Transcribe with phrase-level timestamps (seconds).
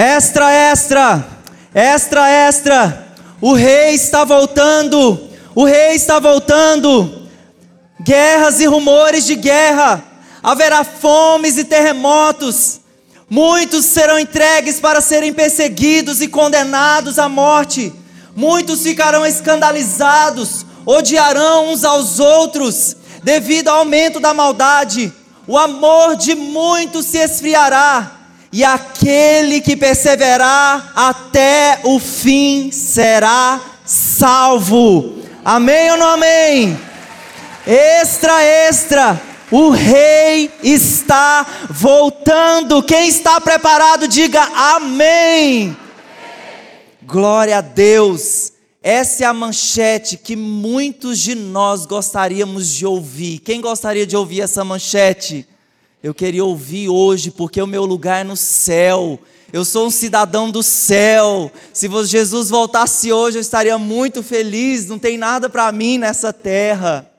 [0.00, 1.26] Extra, extra,
[1.74, 3.06] extra, extra.
[3.38, 5.28] O rei está voltando.
[5.54, 7.28] O rei está voltando.
[8.02, 10.02] Guerras e rumores de guerra.
[10.42, 12.80] Haverá fomes e terremotos.
[13.28, 17.92] Muitos serão entregues para serem perseguidos e condenados à morte.
[18.34, 25.12] Muitos ficarão escandalizados, odiarão uns aos outros, devido ao aumento da maldade.
[25.46, 28.19] O amor de muitos se esfriará
[28.52, 35.22] e aquele que perseverar até o fim será salvo.
[35.44, 36.78] Amém ou não amém?
[37.66, 39.20] Extra, extra.
[39.50, 42.82] O rei está voltando.
[42.82, 44.42] Quem está preparado, diga
[44.74, 45.76] amém.
[47.02, 48.52] Glória a Deus.
[48.82, 53.38] Essa é a manchete que muitos de nós gostaríamos de ouvir.
[53.40, 55.46] Quem gostaria de ouvir essa manchete?
[56.02, 59.18] Eu queria ouvir hoje, porque o meu lugar é no céu.
[59.52, 61.52] Eu sou um cidadão do céu.
[61.74, 64.86] Se Jesus voltasse hoje, eu estaria muito feliz.
[64.86, 67.10] Não tem nada para mim nessa terra.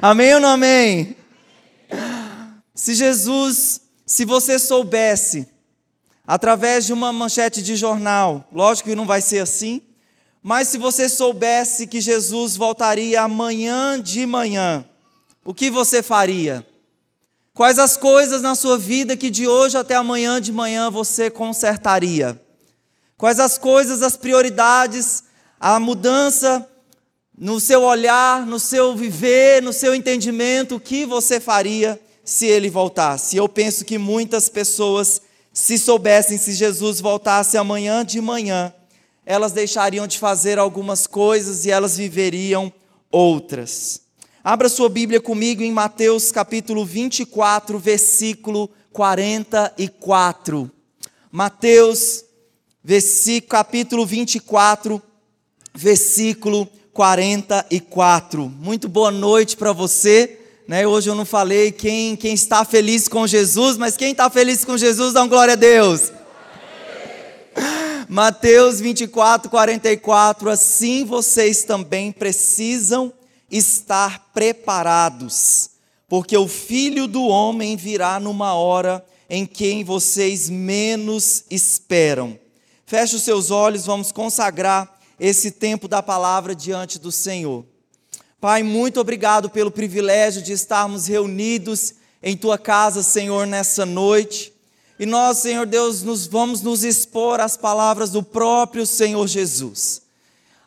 [0.00, 1.16] Amém ou não amém?
[2.74, 5.46] Se Jesus, se você soubesse,
[6.26, 9.82] através de uma manchete de jornal, lógico que não vai ser assim,
[10.42, 14.84] mas se você soubesse que Jesus voltaria amanhã de manhã,
[15.44, 16.64] o que você faria?
[17.58, 22.40] Quais as coisas na sua vida que de hoje até amanhã de manhã você consertaria?
[23.16, 25.24] Quais as coisas, as prioridades,
[25.58, 26.64] a mudança
[27.36, 32.70] no seu olhar, no seu viver, no seu entendimento, o que você faria se ele
[32.70, 33.36] voltasse?
[33.36, 35.20] Eu penso que muitas pessoas,
[35.52, 38.72] se soubessem se Jesus voltasse amanhã de manhã,
[39.26, 42.72] elas deixariam de fazer algumas coisas e elas viveriam
[43.10, 44.06] outras.
[44.42, 50.70] Abra sua Bíblia comigo em Mateus capítulo 24, versículo 44.
[51.30, 52.24] Mateus,
[53.48, 55.02] capítulo 24,
[55.74, 58.48] versículo 44.
[58.48, 60.38] Muito boa noite para você.
[60.68, 60.86] Né?
[60.86, 64.78] Hoje eu não falei quem, quem está feliz com Jesus, mas quem está feliz com
[64.78, 66.12] Jesus, dá glória a Deus.
[68.08, 70.48] Mateus 24, 44.
[70.48, 73.12] Assim vocês também precisam
[73.50, 75.70] estar preparados,
[76.08, 82.38] porque o filho do homem virá numa hora em que vocês menos esperam.
[82.86, 87.64] Feche os seus olhos, vamos consagrar esse tempo da palavra diante do Senhor.
[88.40, 94.52] Pai, muito obrigado pelo privilégio de estarmos reunidos em tua casa, Senhor, nessa noite.
[94.98, 100.07] E nós, Senhor Deus, nos vamos nos expor às palavras do próprio Senhor Jesus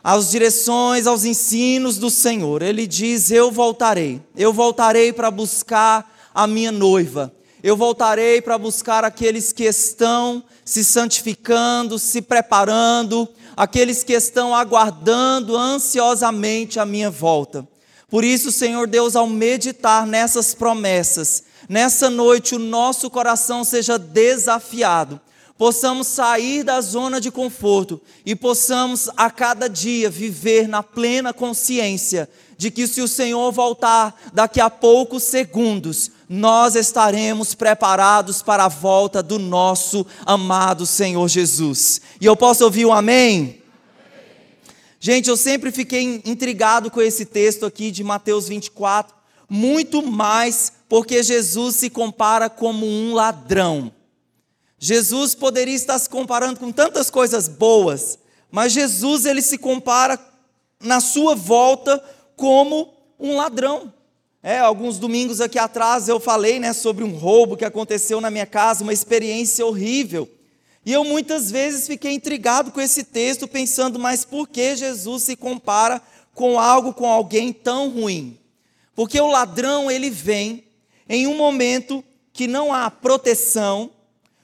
[0.04, 2.62] às direções, aos ensinos do Senhor.
[2.62, 7.32] Ele diz: Eu voltarei, eu voltarei para buscar a minha noiva,
[7.64, 15.56] eu voltarei para buscar aqueles que estão se santificando, se preparando, aqueles que estão aguardando
[15.56, 17.68] ansiosamente a minha volta.
[18.10, 25.20] Por isso, Senhor Deus, ao meditar nessas promessas, nessa noite o nosso coração seja desafiado
[25.62, 32.28] possamos sair da zona de conforto e possamos a cada dia viver na plena consciência
[32.58, 38.68] de que se o Senhor voltar daqui a poucos segundos, nós estaremos preparados para a
[38.68, 42.02] volta do nosso amado Senhor Jesus.
[42.20, 43.62] E eu posso ouvir um amém?
[45.00, 49.16] Gente, eu sempre fiquei intrigado com esse texto aqui de Mateus 24,
[49.48, 53.92] muito mais porque Jesus se compara como um ladrão.
[54.84, 58.18] Jesus poderia estar se comparando com tantas coisas boas,
[58.50, 60.20] mas Jesus ele se compara
[60.80, 62.04] na sua volta
[62.36, 63.94] como um ladrão.
[64.42, 68.48] É, alguns domingos aqui atrás eu falei né, sobre um roubo que aconteceu na minha
[68.48, 70.28] casa, uma experiência horrível.
[70.84, 75.36] E eu muitas vezes fiquei intrigado com esse texto, pensando, mas por que Jesus se
[75.36, 76.02] compara
[76.34, 78.36] com algo, com alguém tão ruim?
[78.96, 80.64] Porque o ladrão, ele vem
[81.08, 82.04] em um momento
[82.34, 83.92] que não há proteção,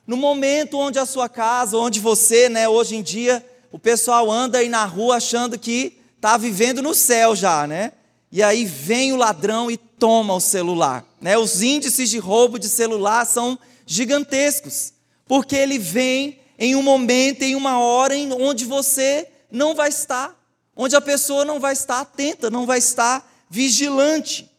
[0.08, 4.60] no momento onde a sua casa, onde você, né, hoje em dia, o pessoal anda
[4.60, 7.92] aí na rua achando que está vivendo no céu já, né?
[8.32, 11.06] E aí vem o ladrão e toma o celular.
[11.20, 11.38] Né?
[11.38, 14.94] Os índices de roubo de celular são gigantescos,
[15.28, 20.36] porque ele vem em um momento, em uma hora em onde você não vai estar,
[20.76, 24.50] onde a pessoa não vai estar atenta, não vai estar vigilante.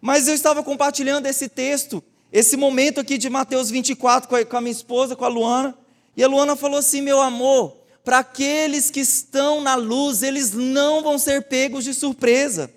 [0.00, 2.02] Mas eu estava compartilhando esse texto
[2.38, 5.74] esse momento aqui de Mateus 24 com a, com a minha esposa, com a Luana,
[6.14, 11.02] e a Luana falou assim: meu amor, para aqueles que estão na luz, eles não
[11.02, 12.70] vão ser pegos de surpresa.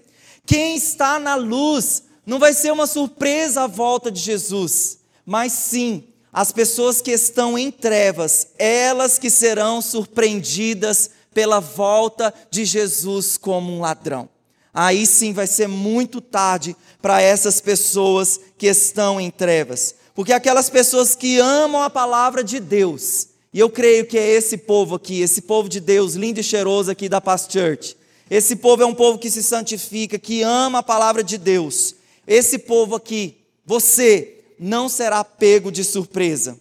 [0.46, 6.06] Quem está na luz não vai ser uma surpresa a volta de Jesus, mas sim
[6.32, 13.74] as pessoas que estão em trevas, elas que serão surpreendidas pela volta de Jesus como
[13.74, 14.30] um ladrão.
[14.74, 19.96] Aí sim vai ser muito tarde para essas pessoas que estão em trevas.
[20.14, 24.58] Porque aquelas pessoas que amam a palavra de Deus, e eu creio que é esse
[24.58, 27.98] povo aqui, esse povo de Deus, lindo e cheiroso aqui da Past Church.
[28.30, 31.96] Esse povo é um povo que se santifica, que ama a palavra de Deus.
[32.28, 36.60] Esse povo aqui, você, não será pego de surpresa.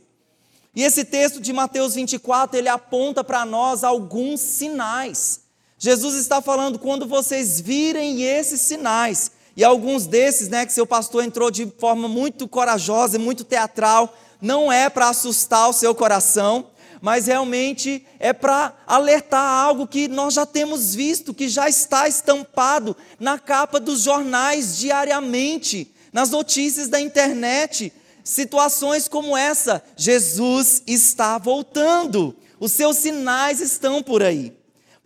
[0.75, 5.41] E esse texto de Mateus 24, ele aponta para nós alguns sinais.
[5.79, 11.25] Jesus está falando quando vocês virem esses sinais, e alguns desses, né, que seu pastor
[11.25, 16.67] entrou de forma muito corajosa e muito teatral, não é para assustar o seu coração,
[17.01, 22.97] mas realmente é para alertar algo que nós já temos visto, que já está estampado
[23.19, 27.93] na capa dos jornais diariamente nas notícias da internet,
[28.25, 29.83] situações como essa.
[29.97, 34.58] Jesus está voltando, os seus sinais estão por aí.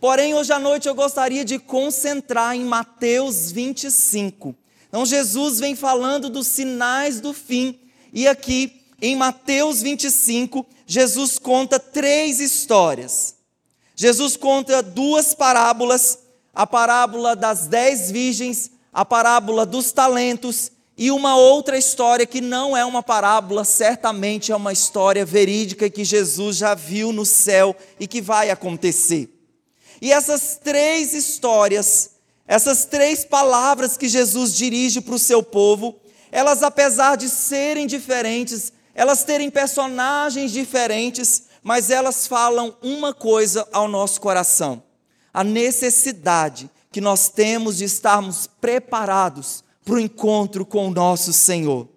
[0.02, 4.52] Porém, hoje à noite eu gostaria de concentrar em Mateus 25.
[4.88, 7.78] Então, Jesus vem falando dos sinais do fim,
[8.12, 13.36] e aqui em Mateus 25, Jesus conta três histórias.
[13.94, 16.18] Jesus conta duas parábolas:
[16.52, 22.76] a parábola das dez virgens, a parábola dos talentos e uma outra história que não
[22.76, 28.08] é uma parábola, certamente é uma história verídica que Jesus já viu no céu e
[28.08, 29.31] que vai acontecer.
[30.02, 32.10] E essas três histórias,
[32.44, 36.00] essas três palavras que Jesus dirige para o seu povo,
[36.32, 43.86] elas, apesar de serem diferentes, elas terem personagens diferentes, mas elas falam uma coisa ao
[43.86, 44.82] nosso coração:
[45.32, 51.88] a necessidade que nós temos de estarmos preparados para o encontro com o nosso Senhor.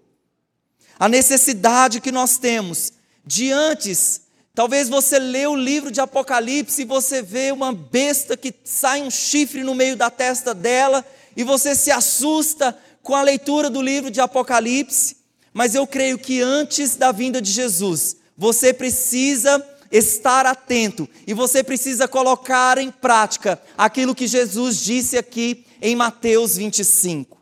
[1.00, 2.94] A necessidade que nós temos
[3.26, 4.22] de antes,
[4.56, 9.12] talvez você lê o livro de Apocalipse e você vê uma besta que sai um
[9.12, 11.06] chifre no meio da testa dela
[11.36, 15.18] e você se assusta com a leitura do livro de Apocalipse,
[15.54, 21.64] mas eu creio que antes da vinda de Jesus, você precisa estar atento e você
[21.64, 27.36] precisa colocar em prática aquilo que Jesus disse aqui em Mateus 25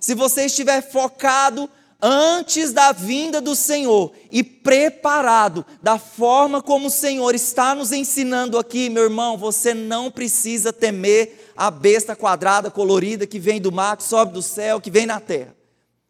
[0.00, 1.68] se você estiver focado
[2.02, 8.58] antes da vinda do Senhor e preparado da forma como o Senhor está nos ensinando
[8.58, 13.96] aqui, meu irmão, você não precisa temer a besta quadrada, colorida que vem do mar,
[13.96, 15.54] que sobe do céu, que vem na terra.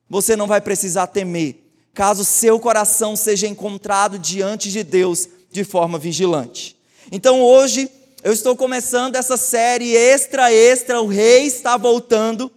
[0.08, 5.98] Você não vai precisar temer, caso seu coração seja encontrado diante de Deus de forma
[5.98, 6.76] vigilante.
[7.10, 7.90] Então hoje
[8.22, 12.50] eu estou começando essa série extra extra, o rei está voltando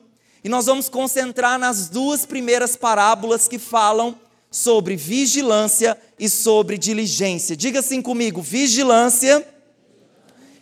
[0.44, 4.20] e nós vamos concentrar nas duas primeiras parábolas que falam
[4.52, 7.56] sobre vigilância e sobre diligência.
[7.56, 9.48] Diga assim comigo: vigilância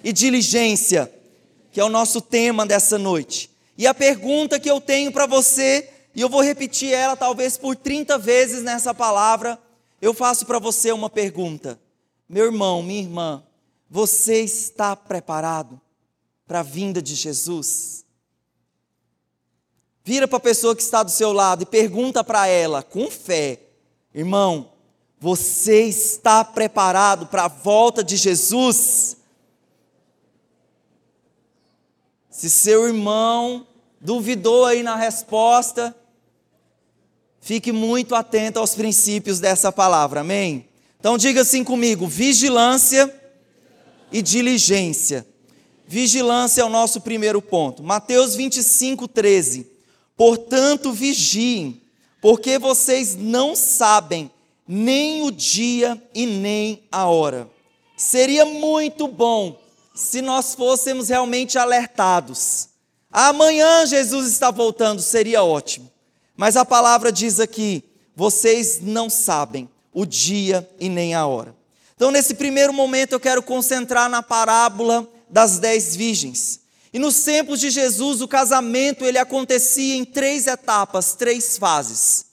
[0.03, 1.11] e diligência,
[1.71, 3.49] que é o nosso tema dessa noite.
[3.77, 7.75] E a pergunta que eu tenho para você, e eu vou repetir ela talvez por
[7.75, 9.57] 30 vezes nessa palavra,
[10.01, 11.79] eu faço para você uma pergunta.
[12.29, 13.43] Meu irmão, minha irmã,
[13.89, 15.81] você está preparado
[16.47, 18.05] para a vinda de Jesus?
[20.03, 23.59] Vira para a pessoa que está do seu lado e pergunta para ela, com fé:
[24.13, 24.71] Irmão,
[25.19, 29.17] você está preparado para a volta de Jesus?
[32.29, 33.67] Se seu irmão
[33.99, 35.95] duvidou aí na resposta,
[37.39, 40.67] fique muito atento aos princípios dessa palavra, amém?
[40.99, 43.13] Então diga assim comigo: vigilância
[44.11, 45.27] e diligência.
[45.87, 47.83] Vigilância é o nosso primeiro ponto.
[47.83, 49.70] Mateus 25, 13.
[50.21, 51.81] Portanto, vigiem,
[52.21, 54.29] porque vocês não sabem
[54.67, 57.49] nem o dia e nem a hora.
[57.97, 59.59] Seria muito bom
[59.95, 62.69] se nós fôssemos realmente alertados.
[63.11, 65.91] Amanhã Jesus está voltando, seria ótimo.
[66.37, 67.83] Mas a palavra diz aqui:
[68.15, 71.55] vocês não sabem o dia e nem a hora.
[71.95, 76.60] Então, nesse primeiro momento, eu quero concentrar na parábola das dez virgens.
[76.93, 82.25] E nos tempos de Jesus, o casamento ele acontecia em três etapas, três fases.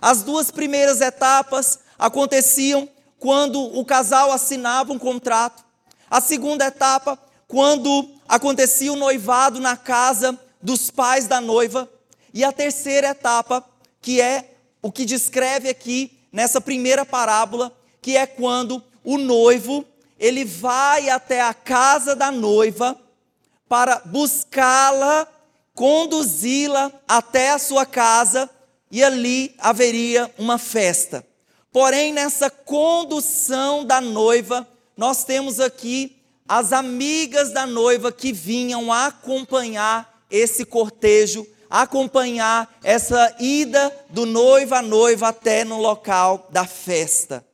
[0.00, 5.64] As duas primeiras etapas aconteciam quando o casal assinava um contrato.
[6.10, 11.88] A segunda etapa, quando acontecia o noivado na casa dos pais da noiva.
[12.32, 13.64] E a terceira etapa,
[14.00, 19.84] que é o que descreve aqui nessa primeira parábola, que é quando o noivo
[20.18, 22.98] ele vai até a casa da noiva
[23.68, 25.26] para buscá-la,
[25.74, 28.48] conduzi-la até a sua casa
[28.90, 31.24] e ali haveria uma festa.
[31.72, 36.16] Porém, nessa condução da noiva, nós temos aqui
[36.48, 44.82] as amigas da noiva que vinham acompanhar esse cortejo, acompanhar essa ida do noivo à
[44.82, 47.44] noiva até no local da festa.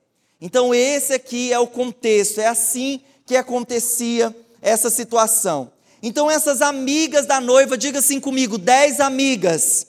[0.41, 5.73] Então, esse aqui é o contexto, é assim que acontecia essa situação.
[6.03, 9.87] Então, essas amigas da noiva, diga assim comigo: dez amigas,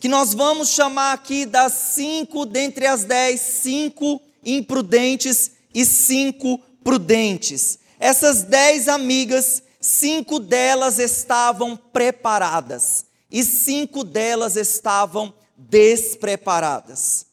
[0.00, 7.78] que nós vamos chamar aqui das cinco dentre as dez, cinco imprudentes e cinco prudentes.
[8.00, 17.26] Essas dez amigas, cinco delas estavam preparadas e cinco delas estavam despreparadas.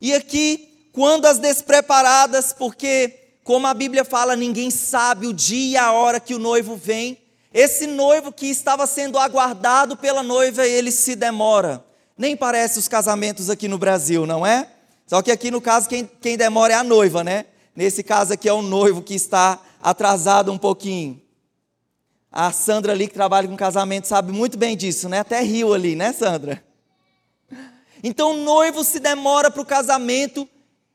[0.00, 3.19] E aqui, quando as despreparadas, porque,
[3.50, 7.18] como a Bíblia fala, ninguém sabe o dia e a hora que o noivo vem,
[7.52, 11.84] esse noivo que estava sendo aguardado pela noiva, ele se demora.
[12.16, 14.70] Nem parece os casamentos aqui no Brasil, não é?
[15.04, 17.46] Só que aqui no caso, quem, quem demora é a noiva, né?
[17.74, 21.20] Nesse caso aqui é o noivo que está atrasado um pouquinho.
[22.30, 25.18] A Sandra ali que trabalha com casamento sabe muito bem disso, né?
[25.18, 26.62] Até riu ali, né, Sandra?
[28.00, 30.48] Então o noivo se demora para o casamento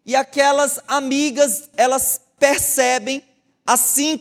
[0.05, 3.23] e aquelas amigas, elas percebem
[3.65, 4.19] assim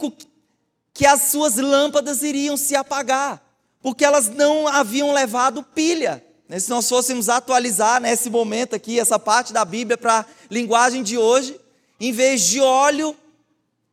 [0.93, 3.43] que as suas lâmpadas iriam se apagar,
[3.83, 6.25] porque elas não haviam levado pilha.
[6.59, 11.19] Se nós fôssemos atualizar nesse momento aqui, essa parte da Bíblia para a linguagem de
[11.19, 11.59] hoje,
[11.99, 13.17] em vez de óleo,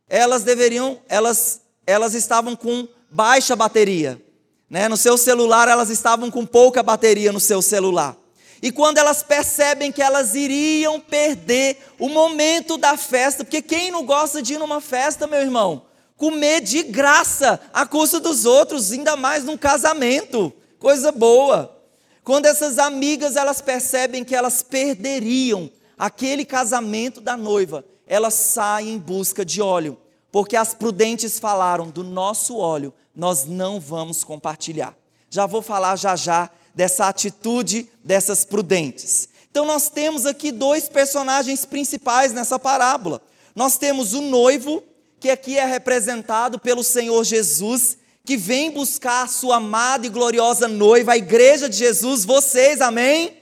[0.08, 4.22] elas deveriam, elas, elas estavam com baixa bateria.
[4.68, 4.88] Né?
[4.88, 8.16] No seu celular, elas estavam com pouca bateria no seu celular.
[8.62, 14.06] E quando elas percebem que elas iriam perder o momento da festa, porque quem não
[14.06, 15.86] gosta de ir numa festa, meu irmão?
[16.16, 21.76] Comer de graça, à custa dos outros, ainda mais num casamento, coisa boa.
[22.22, 28.98] Quando essas amigas elas percebem que elas perderiam aquele casamento da noiva, elas saem em
[28.98, 29.98] busca de óleo,
[30.30, 34.96] porque as prudentes falaram: do nosso óleo nós não vamos compartilhar.
[35.28, 39.28] Já vou falar já já dessa atitude dessas prudentes.
[39.50, 43.20] Então nós temos aqui dois personagens principais nessa parábola.
[43.54, 44.82] Nós temos o noivo,
[45.20, 50.68] que aqui é representado pelo Senhor Jesus, que vem buscar a sua amada e gloriosa
[50.68, 53.36] noiva, a igreja de Jesus, vocês, amém?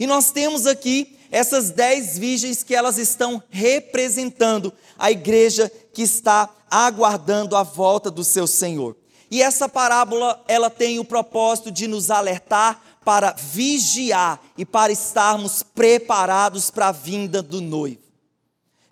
[0.00, 6.48] E nós temos aqui essas dez virgens que elas estão representando a igreja que está
[6.70, 8.96] aguardando a volta do seu Senhor.
[9.30, 15.62] E essa parábola, ela tem o propósito de nos alertar para vigiar e para estarmos
[15.62, 18.02] preparados para a vinda do noivo.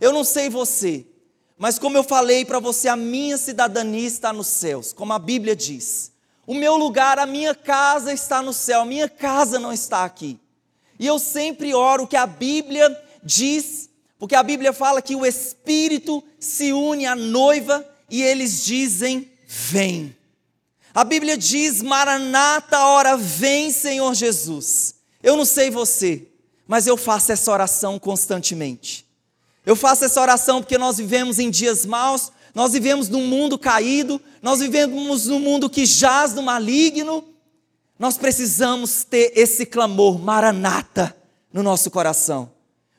[0.01, 1.07] Eu não sei você,
[1.59, 5.57] mas como eu falei para você, a minha cidadania está nos céus, como a Bíblia
[5.57, 6.13] diz.
[6.47, 10.39] O meu lugar, a minha casa está no céu, a minha casa não está aqui.
[10.99, 16.23] E eu sempre oro que a Bíblia diz, porque a Bíblia fala que o Espírito
[16.39, 20.16] se une à noiva e eles dizem: Vem.
[20.97, 24.95] A Bíblia diz: Maranata, hora vem, Senhor Jesus.
[25.23, 26.27] Eu não sei você,
[26.67, 29.05] mas eu faço essa oração constantemente.
[29.67, 34.19] Eu faço essa oração porque nós vivemos em dias maus, nós vivemos num mundo caído,
[34.41, 37.23] nós vivemos num mundo que jaz no maligno,
[37.99, 41.15] nós precisamos ter esse clamor, Maranata,
[41.53, 42.51] no nosso coração.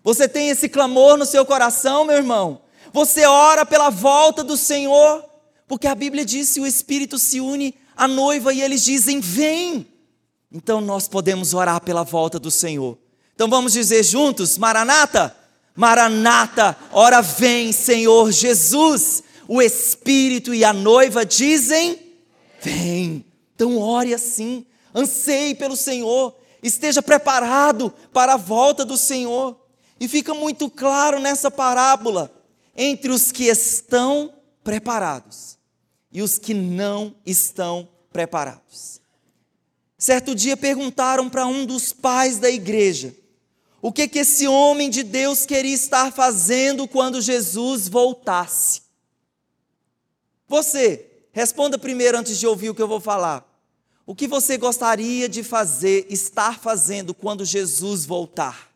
[0.03, 2.61] Você tem esse clamor no seu coração, meu irmão?
[2.93, 5.25] Você ora pela volta do Senhor?
[5.67, 9.87] Porque a Bíblia diz que o Espírito se une à noiva e eles dizem: Vem.
[10.51, 12.97] Então nós podemos orar pela volta do Senhor.
[13.33, 15.35] Então vamos dizer juntos: Maranata,
[15.75, 19.23] Maranata, ora vem, Senhor Jesus.
[19.47, 21.99] O Espírito e a noiva dizem:
[22.61, 23.25] Vem.
[23.55, 29.55] Então ore assim anseie pelo Senhor, esteja preparado para a volta do Senhor.
[29.99, 32.31] E fica muito claro nessa parábola
[32.75, 34.31] entre os que estão
[34.63, 35.56] preparados
[36.17, 38.99] e os que não estão preparados.
[39.99, 43.15] Certo dia perguntaram para um dos pais da igreja
[43.79, 48.81] o que, que esse homem de Deus queria estar fazendo quando Jesus voltasse.
[50.47, 53.47] Você, responda primeiro antes de ouvir o que eu vou falar.
[54.03, 58.73] O que você gostaria de fazer, estar fazendo quando Jesus voltar?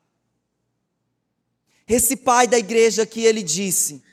[1.88, 4.04] Esse pai da igreja que ele disse: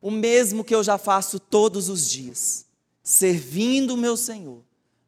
[0.00, 2.66] o mesmo que eu já faço todos os dias,
[3.02, 4.62] servindo o meu Senhor,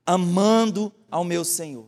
[0.04, 1.86] amando ao meu Senhor.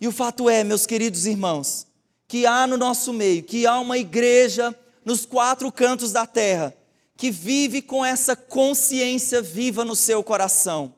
[0.00, 1.86] E o fato é, meus queridos irmãos,
[2.26, 4.74] que há no nosso meio, que há uma igreja
[5.04, 6.74] nos quatro cantos da terra,
[7.16, 10.94] que vive com essa consciência viva no seu coração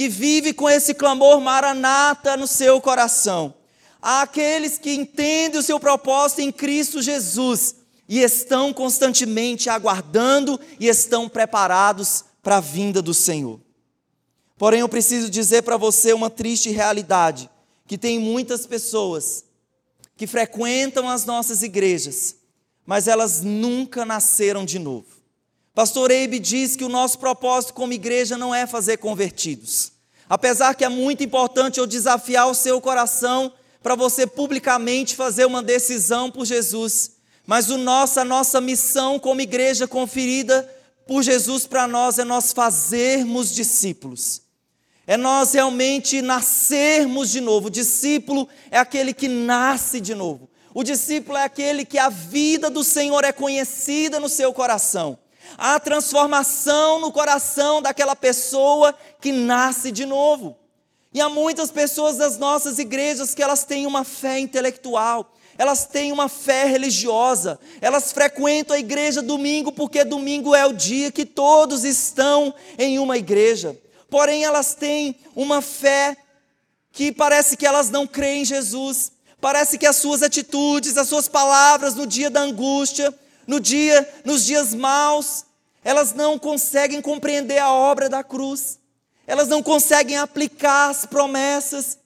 [0.00, 3.52] que vive com esse clamor maranata no seu coração.
[4.00, 7.76] àqueles que entendem o seu propósito em Cristo Jesus
[8.10, 13.60] e estão constantemente aguardando e estão preparados para a vinda do Senhor.
[14.58, 17.48] Porém, eu preciso dizer para você uma triste realidade:
[17.86, 19.44] que tem muitas pessoas
[20.16, 22.34] que frequentam as nossas igrejas,
[22.84, 25.06] mas elas nunca nasceram de novo.
[25.72, 29.92] Pastor Eibe diz que o nosso propósito como igreja não é fazer convertidos.
[30.28, 35.62] Apesar que é muito importante eu desafiar o seu coração para você publicamente fazer uma
[35.62, 37.19] decisão por Jesus,
[37.50, 40.72] mas o nosso, a nossa missão como igreja conferida
[41.04, 44.42] por Jesus para nós é nós fazermos discípulos.
[45.04, 47.66] É nós realmente nascermos de novo.
[47.66, 50.48] O discípulo é aquele que nasce de novo.
[50.72, 55.18] O discípulo é aquele que a vida do Senhor é conhecida no seu coração.
[55.58, 60.56] Há transformação no coração daquela pessoa que nasce de novo.
[61.12, 66.10] E há muitas pessoas das nossas igrejas que elas têm uma fé intelectual, elas têm
[66.10, 71.84] uma fé religiosa, elas frequentam a igreja domingo porque domingo é o dia que todos
[71.84, 73.78] estão em uma igreja.
[74.08, 76.16] Porém, elas têm uma fé
[76.90, 79.12] que parece que elas não creem em Jesus.
[79.38, 83.12] Parece que as suas atitudes, as suas palavras no dia da angústia,
[83.46, 85.44] no dia, nos dias maus,
[85.84, 88.78] elas não conseguem compreender a obra da cruz.
[89.26, 91.98] Elas não conseguem aplicar as promessas.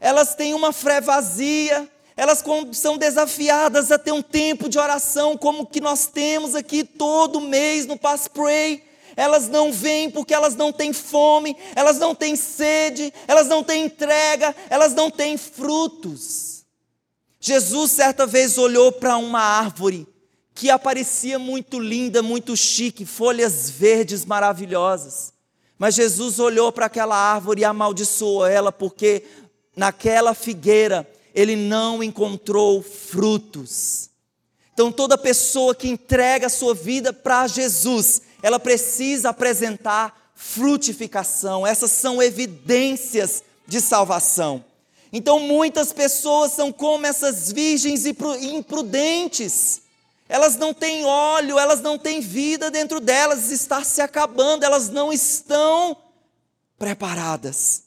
[0.00, 1.88] Elas têm uma fé vazia.
[2.20, 7.40] Elas são desafiadas a ter um tempo de oração como que nós temos aqui todo
[7.40, 8.84] mês no Pass Pray
[9.16, 13.86] elas não vêm porque elas não têm fome, elas não têm sede, elas não têm
[13.86, 16.64] entrega, elas não têm frutos.
[17.40, 20.06] Jesus certa vez olhou para uma árvore
[20.54, 25.32] que aparecia muito linda, muito chique, folhas verdes maravilhosas.
[25.78, 29.24] Mas Jesus olhou para aquela árvore e amaldiçoou ela, porque
[29.74, 34.10] naquela figueira ele não encontrou frutos.
[34.72, 41.66] Então, toda pessoa que entrega a sua vida para Jesus, ela precisa apresentar frutificação.
[41.66, 44.64] Essas são evidências de salvação.
[45.12, 49.82] Então muitas pessoas são como essas virgens imprudentes.
[50.28, 55.12] Elas não têm óleo, elas não têm vida dentro delas, está se acabando, elas não
[55.12, 55.96] estão
[56.78, 57.82] preparadas.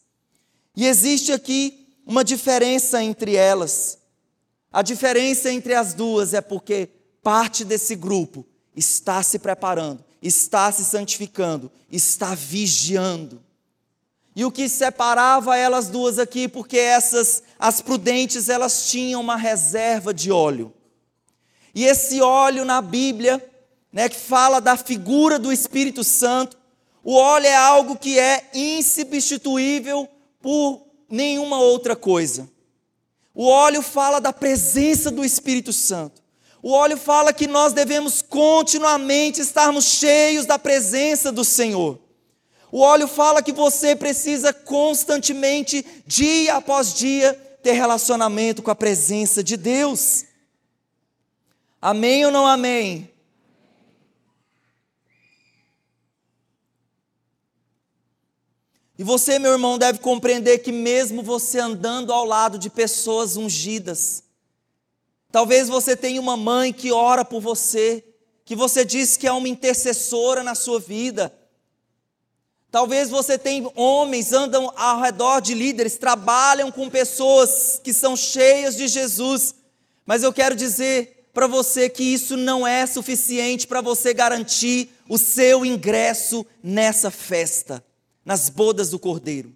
[0.76, 3.98] E existe aqui uma diferença entre elas.
[4.72, 6.90] A diferença entre as duas é porque
[7.22, 13.42] parte desse grupo está se preparando, está se santificando, está vigiando.
[14.36, 20.12] E o que separava elas duas aqui, porque essas, as prudentes, elas tinham uma reserva
[20.14, 20.74] de óleo.
[21.76, 23.44] E esse óleo na Bíblia,
[23.92, 26.58] né, que fala da figura do Espírito Santo,
[27.04, 30.10] o óleo é algo que é insubstituível
[30.42, 32.50] por nenhuma outra coisa.
[33.34, 36.22] O óleo fala da presença do Espírito Santo.
[36.62, 42.00] O óleo fala que nós devemos continuamente estarmos cheios da presença do Senhor.
[42.72, 49.44] O óleo fala que você precisa constantemente, dia após dia, ter relacionamento com a presença
[49.44, 50.26] de Deus.
[51.82, 53.13] Amém ou não amém?
[59.04, 64.24] E você, meu irmão, deve compreender que mesmo você andando ao lado de pessoas ungidas,
[65.30, 68.02] talvez você tenha uma mãe que ora por você,
[68.46, 71.38] que você diz que é uma intercessora na sua vida,
[72.72, 78.76] Talvez você tenha homens, andam ao redor de líderes, trabalham com pessoas que são cheias
[78.76, 79.54] de Jesus.
[80.06, 85.20] Mas eu quero dizer para você que isso não é suficiente para você garantir o
[85.20, 87.84] seu ingresso nessa festa,
[88.26, 89.56] nas bodas do Cordeiro.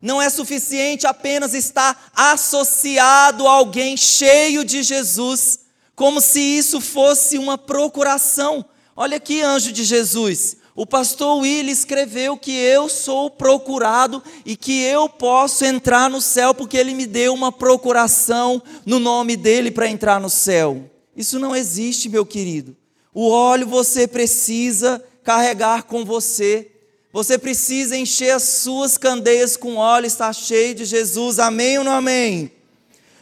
[0.00, 5.60] Não é suficiente apenas estar associado a alguém cheio de Jesus,
[5.94, 8.64] como se isso fosse uma procuração.
[8.96, 10.56] Olha aqui, anjo de Jesus.
[10.74, 16.54] O pastor Willi escreveu que eu sou procurado e que eu posso entrar no céu
[16.54, 20.88] porque ele me deu uma procuração no nome dele para entrar no céu.
[21.14, 22.74] Isso não existe, meu querido.
[23.12, 26.70] O óleo você precisa carregar com você.
[27.12, 31.38] Você precisa encher as suas candeias com óleo, está cheio de Jesus.
[31.38, 32.52] Amém ou não amém?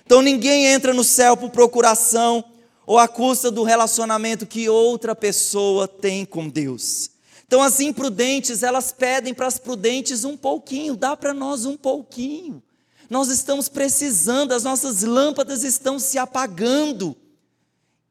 [0.05, 2.45] Então ninguém entra no céu por procuração
[2.87, 7.11] ou à custa do relacionamento que outra pessoa tem com Deus.
[7.47, 12.63] Então as imprudentes, elas pedem para as prudentes um pouquinho, dá para nós um pouquinho.
[13.09, 17.17] Nós estamos precisando, as nossas lâmpadas estão se apagando.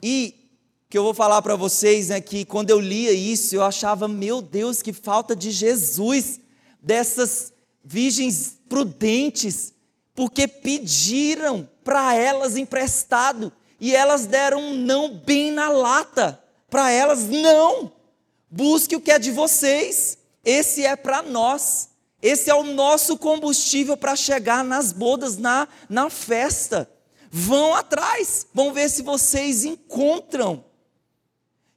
[0.01, 0.46] E
[0.89, 4.41] que eu vou falar para vocês é que quando eu lia isso, eu achava, meu
[4.41, 6.39] Deus, que falta de Jesus,
[6.81, 7.51] dessas
[7.83, 9.73] virgens prudentes,
[10.15, 16.41] porque pediram para elas emprestado e elas deram um não bem na lata.
[16.69, 17.91] Para elas, não.
[18.49, 20.17] Busque o que é de vocês.
[20.43, 21.89] Esse é para nós.
[22.21, 26.89] Esse é o nosso combustível para chegar nas bodas, na, na festa.
[27.29, 30.65] Vão atrás, vão ver se vocês encontram.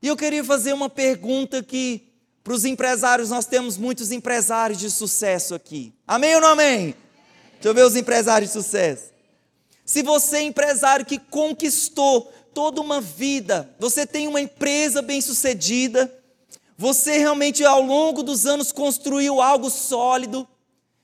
[0.02, 2.08] E eu queria fazer uma pergunta aqui
[2.42, 3.30] para os empresários.
[3.30, 5.92] Nós temos muitos empresários de sucesso aqui.
[6.06, 6.94] Amém ou não amém?
[7.54, 9.10] Deixa eu ver os empresários de sucesso.
[9.84, 16.12] Se você é empresário que conquistou toda uma vida, você tem uma empresa bem-sucedida,
[16.78, 20.48] você realmente ao longo dos anos construiu algo sólido,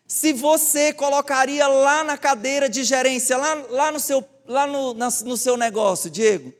[0.06, 5.08] se você colocaria lá na cadeira de gerência, lá, lá, no, seu, lá no, na,
[5.24, 6.52] no seu negócio, Diego,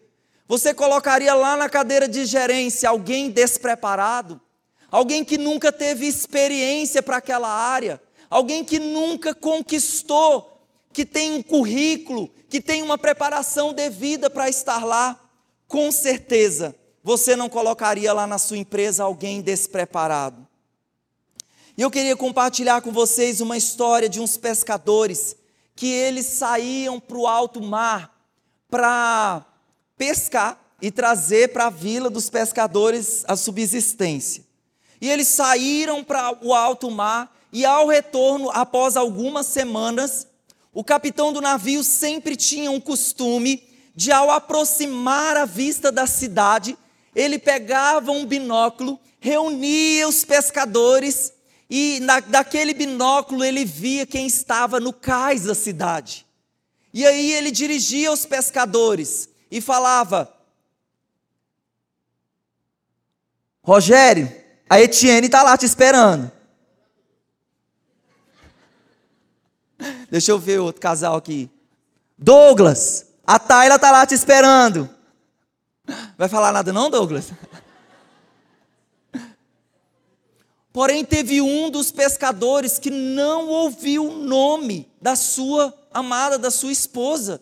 [0.49, 4.41] você colocaria lá na cadeira de gerência alguém despreparado,
[4.91, 11.43] alguém que nunca teve experiência para aquela área, alguém que nunca conquistou, que tem um
[11.43, 15.21] currículo, que tem uma preparação devida para estar lá,
[15.67, 20.45] com certeza você não colocaria lá na sua empresa alguém despreparado.
[21.77, 25.37] E eu queria compartilhar com vocês uma história de uns pescadores
[25.77, 28.13] que eles saíam para o alto mar
[28.69, 29.45] para
[29.97, 34.45] pescar e trazer para a vila dos pescadores a subsistência.
[35.01, 40.27] E eles saíram para o alto mar e ao retorno, após algumas semanas,
[40.73, 43.63] o capitão do navio sempre tinha um costume
[43.95, 46.77] de, ao aproximar a vista da cidade,
[47.15, 51.33] ele pegava um binóculo, reunia os pescadores
[51.71, 56.27] e na, daquele binóculo ele via quem estava no cais da cidade.
[56.93, 60.33] E aí ele dirigia os pescadores e falava:
[63.63, 64.31] Rogério,
[64.69, 66.31] a Etienne está lá te esperando.
[70.11, 71.51] Deixa eu ver outro casal aqui.
[72.19, 74.89] Douglas, a Tayla tá lá te esperando.
[76.19, 77.31] Vai falar nada não, Douglas?
[80.73, 86.71] Porém, teve um dos pescadores que não ouviu o nome da sua amada, da sua
[86.71, 87.41] esposa.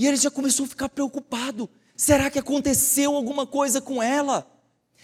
[0.00, 1.68] E ele já começou a ficar preocupado.
[1.94, 4.50] Será que aconteceu alguma coisa com ela?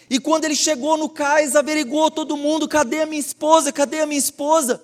[0.09, 3.71] E quando ele chegou no cais, averigou todo mundo: cadê a minha esposa?
[3.71, 4.81] Cadê a minha esposa?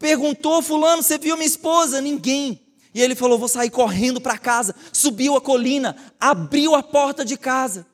[0.00, 2.00] Perguntou, Fulano, você viu minha esposa?
[2.00, 2.60] Ninguém.
[2.92, 4.74] E ele falou: Vou sair correndo para casa.
[4.92, 7.86] Subiu a colina, abriu a porta de casa.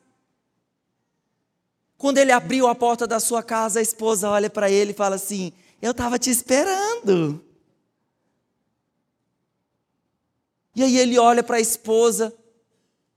[1.99, 5.17] Quando ele abriu a porta da sua casa, a esposa olha para ele e fala
[5.17, 7.45] assim: Eu estava te esperando.
[10.75, 12.33] E aí ele olha para a esposa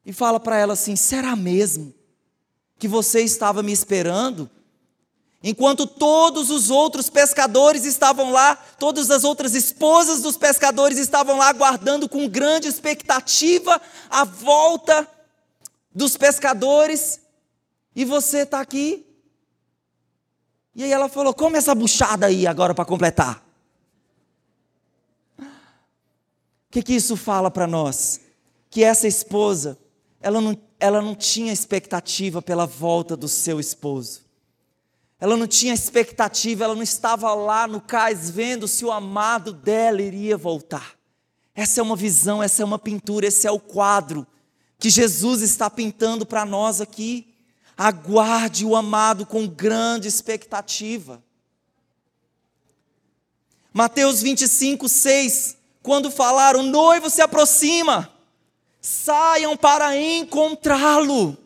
[0.04, 1.94] e fala para ela assim: Será mesmo
[2.78, 4.50] que você estava me esperando?
[5.44, 11.48] Enquanto todos os outros pescadores estavam lá, todas as outras esposas dos pescadores estavam lá
[11.48, 15.08] aguardando com grande expectativa a volta
[15.92, 17.20] dos pescadores,
[17.94, 19.06] e você está aqui.
[20.74, 23.44] E aí ela falou: Come essa buchada aí agora para completar.
[25.38, 25.44] O
[26.72, 28.18] que, que isso fala para nós?
[28.70, 29.78] Que essa esposa,
[30.22, 34.22] ela não, ela não tinha expectativa pela volta do seu esposo.
[35.20, 40.00] Ela não tinha expectativa, ela não estava lá no cais vendo se o amado dela
[40.00, 40.94] iria voltar.
[41.54, 44.26] Essa é uma visão, essa é uma pintura, esse é o quadro
[44.78, 47.34] que Jesus está pintando para nós aqui.
[47.76, 51.22] Aguarde o amado com grande expectativa.
[53.74, 55.61] Mateus 25, 6.
[55.82, 58.10] Quando falaram, o noivo se aproxima,
[58.80, 61.36] saiam para encontrá-lo.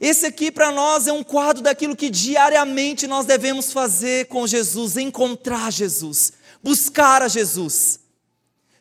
[0.00, 4.96] Esse aqui para nós é um quadro daquilo que diariamente nós devemos fazer com Jesus,
[4.96, 8.00] encontrar Jesus, buscar a Jesus.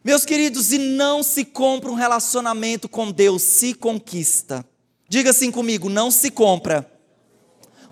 [0.04, 4.65] Meus queridos, e não se compra um relacionamento com Deus, se conquista.
[5.08, 6.89] Diga assim comigo: não se compra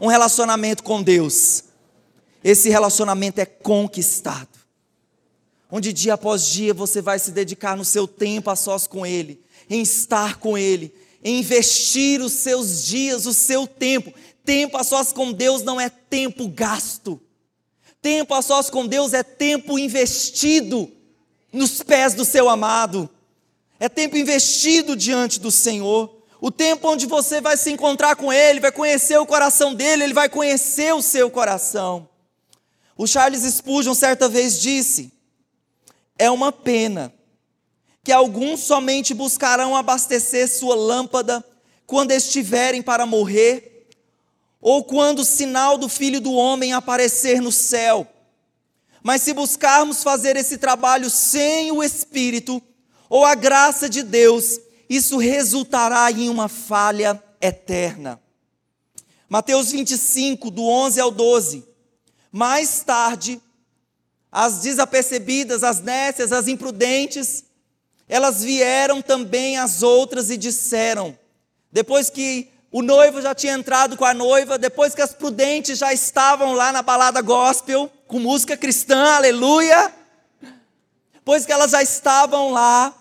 [0.01, 1.65] um relacionamento com Deus.
[2.43, 4.58] Esse relacionamento é conquistado.
[5.71, 9.39] Onde dia após dia você vai se dedicar no seu tempo a sós com Ele,
[9.69, 14.11] em estar com Ele, investir os seus dias, o seu tempo.
[14.43, 17.21] Tempo a sós com Deus não é tempo gasto.
[18.01, 20.91] Tempo a sós com Deus é tempo investido
[21.53, 23.07] nos pés do seu amado.
[23.79, 26.17] É tempo investido diante do Senhor.
[26.41, 30.13] O tempo onde você vai se encontrar com Ele, vai conhecer o coração dele, Ele
[30.13, 32.07] vai conhecer o seu coração.
[32.97, 35.11] O Charles Spurgeon certa vez disse:
[36.19, 37.13] é uma pena
[38.03, 41.43] que alguns somente buscarão abastecer sua lâmpada
[41.87, 43.87] quando estiverem para morrer,
[44.61, 48.05] ou quando o sinal do Filho do Homem aparecer no céu.
[49.01, 52.61] Mas se buscarmos fazer esse trabalho sem o Espírito
[53.09, 58.21] ou a graça de Deus, isso resultará em uma falha eterna.
[59.29, 61.65] Mateus 25, do 11 ao 12.
[62.31, 63.41] Mais tarde,
[64.31, 67.43] as desapercebidas, as nécias, as imprudentes,
[68.07, 71.17] elas vieram também as outras e disseram,
[71.71, 75.91] depois que o noivo já tinha entrado com a noiva, depois que as prudentes já
[75.91, 79.91] estavam lá na balada gospel, com música cristã, aleluia.
[81.13, 82.93] Depois que elas já estavam lá,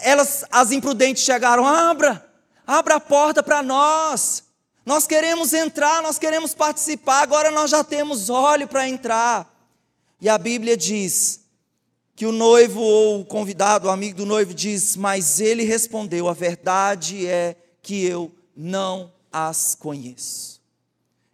[0.00, 2.24] elas, as imprudentes chegaram, abra,
[2.66, 4.44] abra a porta para nós.
[4.84, 9.57] Nós queremos entrar, nós queremos participar, agora nós já temos óleo para entrar.
[10.20, 11.40] E a Bíblia diz
[12.16, 16.32] que o noivo ou o convidado, o amigo do noivo diz: "Mas ele respondeu: A
[16.32, 20.60] verdade é que eu não as conheço.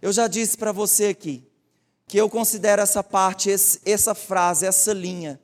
[0.02, 1.42] Eu já disse para você aqui
[2.06, 5.40] que eu considero essa parte, essa frase, essa linha,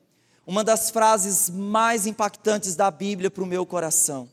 [0.46, 4.28] uma das frases mais impactantes da Bíblia para o meu coração.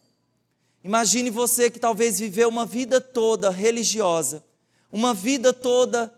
[0.84, 4.44] Imagine você que talvez viveu uma vida toda religiosa,
[4.92, 6.14] uma vida toda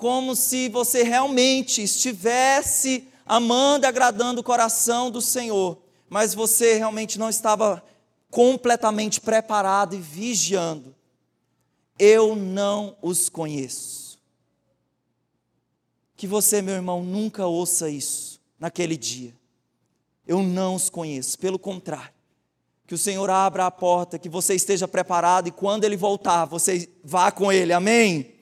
[0.00, 7.28] como se você realmente estivesse amando agradando o coração do Senhor, mas você realmente não
[7.28, 7.84] estava
[8.30, 10.96] completamente preparado e vigiando.
[11.98, 14.18] Eu não os conheço.
[16.16, 19.34] Que você, meu irmão, nunca ouça isso naquele dia.
[20.26, 22.14] Eu não os conheço, pelo contrário.
[22.86, 26.88] Que o Senhor abra a porta, que você esteja preparado e quando Ele voltar, você
[27.04, 28.39] vá com Ele, amém?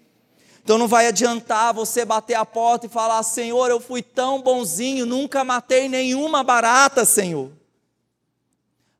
[0.68, 5.06] Então não vai adiantar você bater a porta e falar: Senhor, eu fui tão bonzinho,
[5.06, 7.50] nunca matei nenhuma barata, Senhor.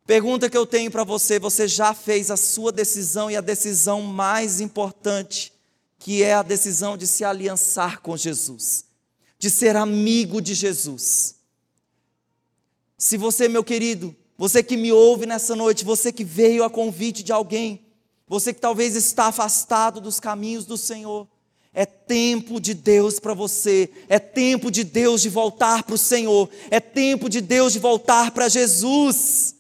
[0.06, 4.00] Pergunta que eu tenho para você: você já fez a sua decisão e a decisão
[4.00, 5.52] mais importante,
[5.98, 8.86] que é a decisão de se aliançar com Jesus,
[9.38, 11.34] de ser amigo de Jesus?
[12.96, 17.22] Se você, meu querido, você que me ouve nessa noite, você que veio a convite
[17.22, 17.84] de alguém,
[18.26, 21.28] você que talvez está afastado dos caminhos do Senhor,
[21.78, 26.50] é tempo de Deus para você, é tempo de Deus de voltar para o Senhor,
[26.72, 29.54] é tempo de Deus de voltar para Jesus.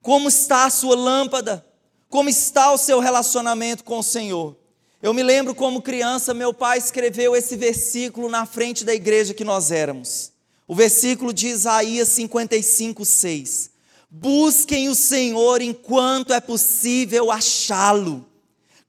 [0.00, 1.66] Como está a sua lâmpada?
[2.08, 4.56] Como está o seu relacionamento com o Senhor?
[5.02, 9.42] Eu me lembro como criança, meu pai escreveu esse versículo na frente da igreja que
[9.42, 10.30] nós éramos.
[10.64, 13.70] O versículo de Isaías 55, 6.
[14.08, 18.28] Busquem o Senhor enquanto é possível achá-lo.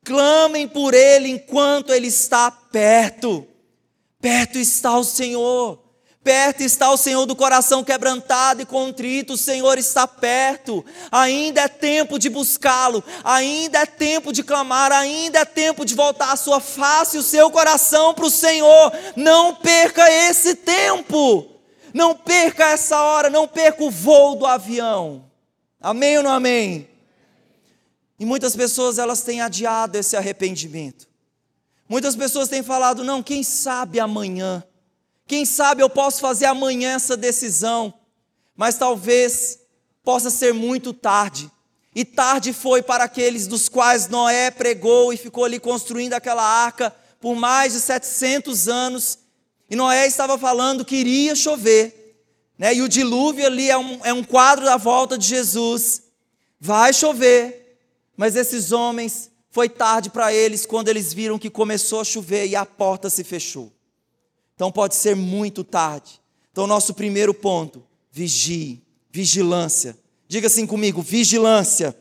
[0.09, 3.45] Clamem por Ele enquanto Ele está perto.
[4.19, 5.77] Perto está o Senhor.
[6.23, 10.83] Perto está o Senhor do coração quebrantado e contrito, o Senhor está perto.
[11.11, 16.31] Ainda é tempo de buscá-lo, ainda é tempo de clamar, ainda é tempo de voltar
[16.31, 18.91] a sua face e o seu coração para o Senhor.
[19.15, 21.47] Não perca esse tempo,
[21.93, 25.23] não perca essa hora, não perca o voo do avião.
[25.79, 26.88] Amém ou não amém?
[28.19, 31.07] E muitas pessoas elas têm adiado esse arrependimento.
[31.87, 34.63] Muitas pessoas têm falado, não, quem sabe amanhã.
[35.25, 37.93] Quem sabe eu posso fazer amanhã essa decisão,
[38.55, 39.59] mas talvez
[40.03, 41.49] possa ser muito tarde.
[41.95, 46.93] E tarde foi para aqueles dos quais Noé pregou e ficou ali construindo aquela arca
[47.19, 49.19] por mais de 700 anos.
[49.69, 52.17] E Noé estava falando que iria chover.
[52.57, 52.75] Né?
[52.75, 56.03] E o dilúvio ali é um, é um quadro da volta de Jesus.
[56.59, 57.68] Vai chover.
[58.19, 62.53] Mas esses homens, foi tarde para eles quando eles viram que começou a chover e
[62.53, 63.71] a porta se fechou.
[64.55, 66.19] Então pode ser muito tarde.
[66.51, 69.97] Então, nosso primeiro ponto: vigie, vigilância.
[70.27, 71.95] Diga assim comigo: vigilância.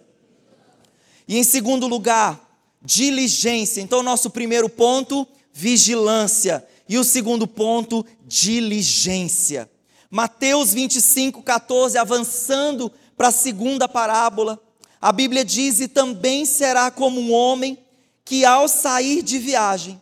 [1.29, 2.51] E em segundo lugar,
[2.83, 3.81] diligência.
[3.81, 6.67] Então, nosso primeiro ponto, vigilância.
[6.89, 9.71] E o segundo ponto, diligência.
[10.11, 14.61] Mateus 25, 14, avançando para a segunda parábola,
[15.01, 17.79] a Bíblia diz: E também será como um homem
[18.25, 20.01] que, ao sair de viagem,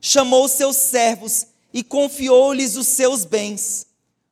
[0.00, 3.86] chamou seus servos e confiou-lhes os seus bens.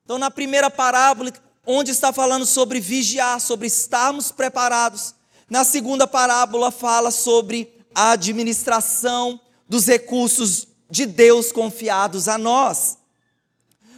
[0.04, 1.32] Então, na primeira parábola,
[1.66, 5.14] onde está falando sobre vigiar, sobre estarmos preparados,
[5.48, 12.98] na segunda parábola fala sobre a administração dos recursos de Deus confiados a nós.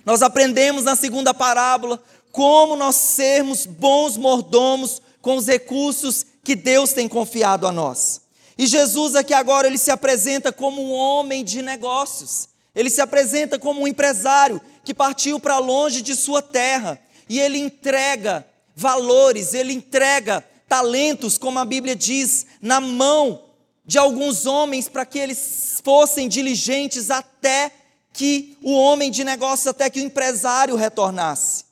[0.04, 6.94] Nós aprendemos na segunda parábola como nós sermos bons mordomos com os recursos que Deus
[6.94, 8.22] tem confiado a nós.
[8.56, 12.48] E Jesus aqui agora ele se apresenta como um homem de negócios.
[12.74, 17.58] Ele se apresenta como um empresário que partiu para longe de sua terra e ele
[17.58, 18.42] entrega
[18.74, 23.42] valores, ele entrega talentos, como a Bíblia diz, na mão
[23.84, 27.70] de alguns homens para que eles fossem diligentes até
[28.14, 31.68] que o homem de negócios, até que o empresário retornasse.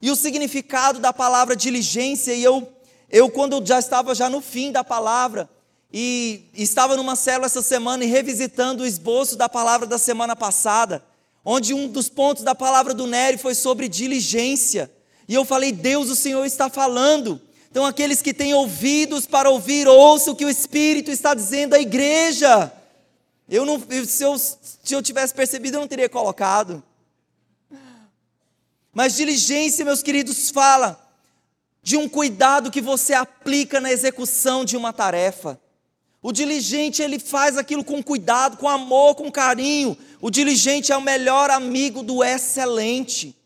[0.00, 2.73] E o significado da palavra diligência, e eu,
[3.14, 5.48] eu quando já estava já no fim da palavra,
[5.92, 11.00] e estava numa célula essa semana e revisitando o esboço da palavra da semana passada,
[11.44, 14.90] onde um dos pontos da palavra do Nery foi sobre diligência.
[15.28, 17.40] E eu falei, Deus, o Senhor está falando.
[17.70, 21.78] Então, aqueles que têm ouvidos para ouvir, ouçam o que o Espírito está dizendo à
[21.78, 22.72] igreja.
[23.48, 26.82] Eu não, se, eu, se eu tivesse percebido, eu não teria colocado.
[28.92, 31.03] Mas diligência, meus queridos, fala
[31.84, 35.60] de um cuidado que você aplica na execução de uma tarefa.
[36.22, 39.94] O diligente, ele faz aquilo com cuidado, com amor, com carinho.
[40.18, 43.36] O diligente é o melhor amigo do excelente.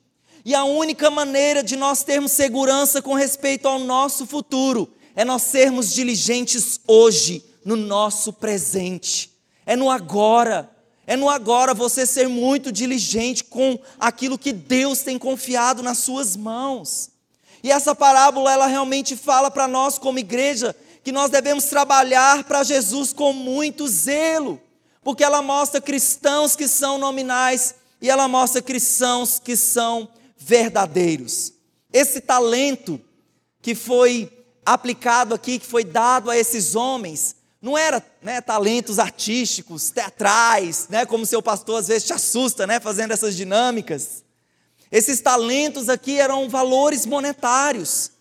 [0.45, 5.43] E a única maneira de nós termos segurança com respeito ao nosso futuro é nós
[5.43, 9.33] sermos diligentes hoje, no nosso presente.
[9.67, 10.71] É no agora.
[11.09, 16.37] É no agora você ser muito diligente com aquilo que Deus tem confiado nas suas
[16.37, 17.18] mãos.
[17.69, 22.65] E essa parábola, ela realmente fala para nós, como igreja, que nós devemos trabalhar para
[22.65, 24.59] Jesus com muito zelo,
[25.03, 31.53] porque ela mostra cristãos que são nominais e ela mostra cristãos que são verdadeiros.
[31.93, 32.99] Esse talento
[33.61, 34.33] que foi
[34.65, 41.05] aplicado aqui, que foi dado a esses homens, não era né, talentos artísticos, teatrais, né,
[41.05, 44.25] como seu pastor às vezes te assusta, né, fazendo essas dinâmicas.
[44.91, 48.13] Esses talentos aqui eram valores monetários.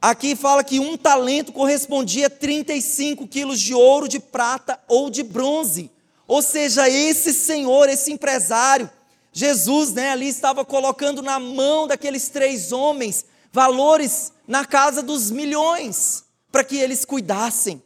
[0.00, 5.22] Aqui fala que um talento correspondia a 35 quilos de ouro, de prata ou de
[5.22, 5.90] bronze.
[6.26, 8.88] Ou seja, esse senhor, esse empresário,
[9.32, 16.24] Jesus, né, ali estava colocando na mão daqueles três homens valores na casa dos milhões,
[16.50, 17.82] para que eles cuidassem.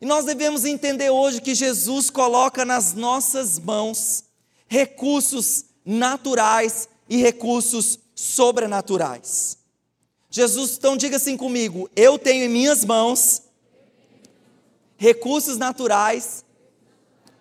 [0.00, 4.24] E nós devemos entender hoje que Jesus coloca nas nossas mãos
[4.68, 9.58] recursos naturais e recursos sobrenaturais.
[10.30, 13.42] Jesus, então diga assim comigo: eu tenho em minhas mãos
[14.96, 16.44] recursos naturais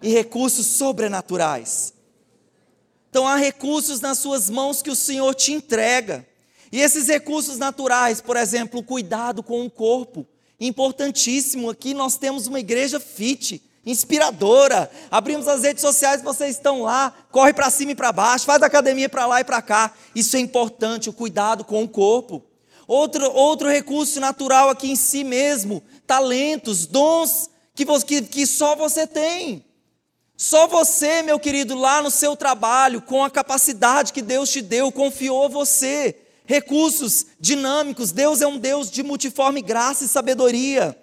[0.01, 1.93] e recursos sobrenaturais.
[3.09, 6.27] Então há recursos nas suas mãos que o Senhor te entrega.
[6.71, 10.27] E esses recursos naturais, por exemplo, o cuidado com o corpo,
[10.59, 11.69] importantíssimo.
[11.69, 14.89] Aqui nós temos uma igreja fit, inspiradora.
[15.11, 19.07] Abrimos as redes sociais, vocês estão lá, corre para cima e para baixo, faz academia
[19.07, 19.91] para lá e para cá.
[20.13, 22.43] Isso é importante, o cuidado com o corpo.
[22.87, 29.07] Outro, outro recurso natural aqui em si mesmo, talentos, dons que, que, que só você
[29.07, 29.65] tem.
[30.37, 34.91] Só você, meu querido, lá no seu trabalho, com a capacidade que Deus te deu,
[34.91, 36.15] confiou você.
[36.45, 40.95] Recursos dinâmicos, Deus é um Deus de multiforme graça e sabedoria.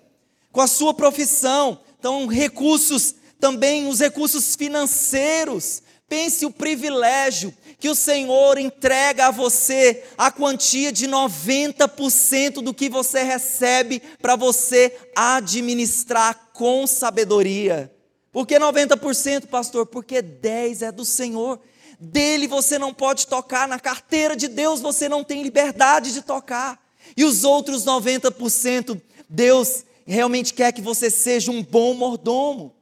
[0.52, 5.84] Com a sua profissão, então, recursos também, os recursos financeiros.
[6.08, 12.88] Pense o privilégio que o Senhor entrega a você a quantia de 90% do que
[12.88, 17.88] você recebe para você administrar com sabedoria.
[18.32, 19.86] Por que 90%, pastor?
[19.86, 21.60] Porque 10 é do Senhor.
[22.00, 26.82] Dele você não pode tocar, na carteira de Deus você não tem liberdade de tocar.
[27.16, 32.74] E os outros 90%, Deus realmente quer que você seja um bom mordomo.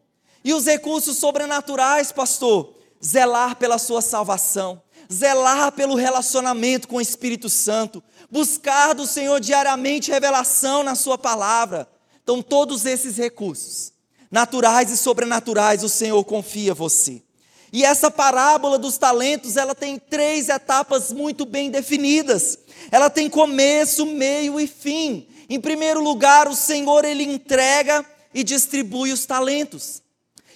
[0.44, 2.74] E os recursos sobrenaturais, pastor?
[3.04, 10.10] Zelar pela sua salvação, zelar pelo relacionamento com o Espírito Santo, buscar do Senhor diariamente
[10.10, 11.88] revelação na Sua palavra.
[12.22, 13.92] Então, todos esses recursos
[14.30, 17.22] naturais e sobrenaturais, o Senhor confia a você.
[17.72, 22.58] E essa parábola dos talentos, ela tem três etapas muito bem definidas.
[22.90, 25.26] Ela tem começo, meio e fim.
[25.50, 30.00] Em primeiro lugar, o Senhor ele entrega e distribui os talentos.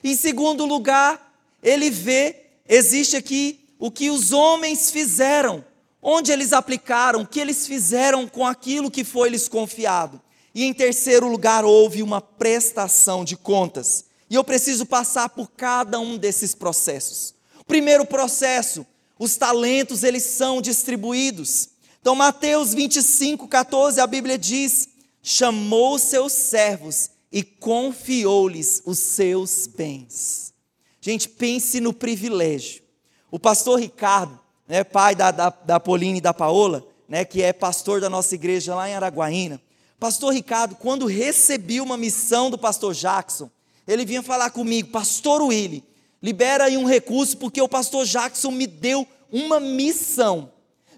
[0.04, 5.64] Em segundo lugar, ele vê, existe aqui o que os homens fizeram,
[6.00, 10.22] onde eles aplicaram, o que eles fizeram com aquilo que foi lhes confiado.
[10.54, 14.04] E em terceiro lugar, houve uma prestação de contas.
[14.30, 17.34] E eu preciso passar por cada um desses processos.
[17.66, 18.86] Primeiro processo,
[19.18, 21.70] os talentos, eles são distribuídos.
[22.04, 24.90] Então, Mateus 25, 14, a Bíblia diz:
[25.22, 30.52] chamou seus servos e confiou-lhes os seus bens.
[31.00, 32.82] Gente, pense no privilégio.
[33.30, 34.38] O pastor Ricardo,
[34.68, 38.34] né, pai da, da, da Pauline e da Paola, né, que é pastor da nossa
[38.34, 39.58] igreja lá em Araguaína,
[39.98, 43.50] Pastor Ricardo, quando recebi uma missão do pastor Jackson,
[43.88, 45.82] ele vinha falar comigo, pastor Willy,
[46.22, 50.52] libera aí um recurso porque o pastor Jackson me deu uma missão.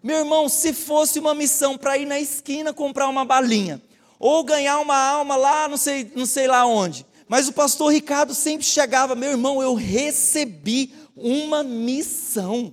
[0.06, 3.82] Meu irmão, se fosse uma missão para ir na esquina comprar uma balinha,
[4.20, 8.32] ou ganhar uma alma lá, não sei, não sei lá onde, Mas o pastor Ricardo
[8.32, 12.72] sempre chegava, meu irmão, eu recebi uma missão.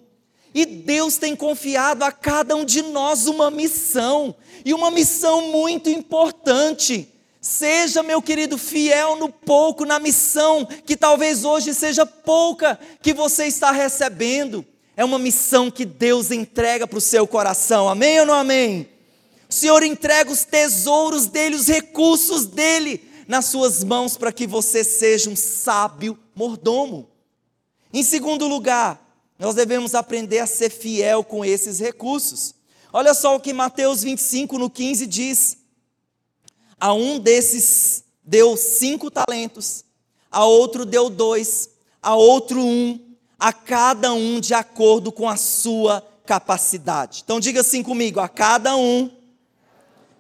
[0.54, 5.90] E Deus tem confiado a cada um de nós uma missão, e uma missão muito
[5.90, 7.10] importante.
[7.42, 13.48] Seja, meu querido, fiel no pouco, na missão, que talvez hoje seja pouca que você
[13.48, 14.64] está recebendo.
[14.96, 18.90] É uma missão que Deus entrega para o seu coração, amém ou não amém?
[19.50, 24.84] O Senhor entrega os tesouros dele, os recursos dele nas suas mãos para que você
[24.84, 27.10] seja um sábio mordomo.
[27.92, 29.00] Em segundo lugar,
[29.38, 32.56] nós devemos aprender a ser fiel com esses recursos.
[32.92, 35.58] Olha só o que Mateus 25, no 15 diz
[36.80, 39.86] a um desses deu cinco talentos,
[40.30, 41.70] a outro deu dois,
[42.02, 43.13] a outro um,
[43.44, 47.24] a cada um de acordo com a sua capacidade.
[47.26, 49.12] Então diga assim comigo: a cada um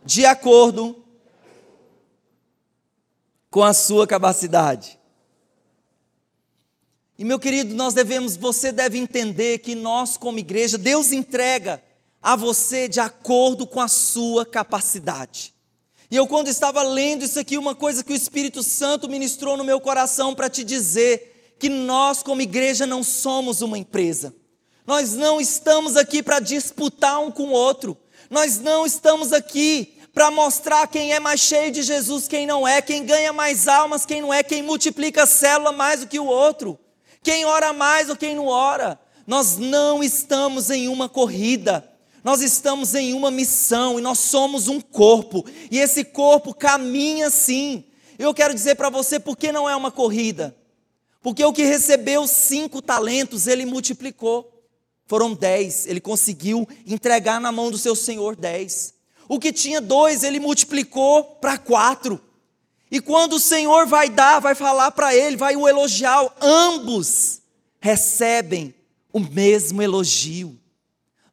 [0.03, 1.01] de acordo
[3.49, 4.99] com a sua capacidade.
[7.17, 11.82] E meu querido, nós devemos, você deve entender que nós como igreja, Deus entrega
[12.21, 15.53] a você de acordo com a sua capacidade.
[16.11, 19.63] E eu, quando estava lendo isso aqui, uma coisa que o Espírito Santo ministrou no
[19.63, 24.34] meu coração para te dizer: que nós, como igreja, não somos uma empresa.
[24.86, 27.97] Nós não estamos aqui para disputar um com o outro.
[28.30, 32.82] Nós não estamos aqui para mostrar quem é mais cheio de Jesus, quem não é,
[32.82, 36.26] quem ganha mais almas, quem não é, quem multiplica a célula mais do que o
[36.26, 36.78] outro,
[37.24, 38.99] quem ora mais ou quem não ora.
[39.26, 41.89] Nós não estamos em uma corrida.
[42.24, 47.84] Nós estamos em uma missão e nós somos um corpo, e esse corpo caminha sim.
[48.18, 50.56] Eu quero dizer para você por que não é uma corrida.
[51.24, 54.51] Porque o que recebeu cinco talentos, ele multiplicou.
[55.07, 58.93] Foram dez, ele conseguiu entregar na mão do seu senhor dez.
[59.28, 62.21] O que tinha dois, ele multiplicou para quatro.
[62.91, 67.41] E quando o Senhor vai dar, vai falar para ele, vai o elogiar, ambos
[67.80, 68.76] recebem
[69.11, 70.59] o mesmo elogio.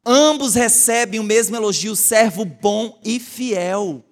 [0.03, 4.03] Ambos recebem o mesmo elogio, servo bom e fiel.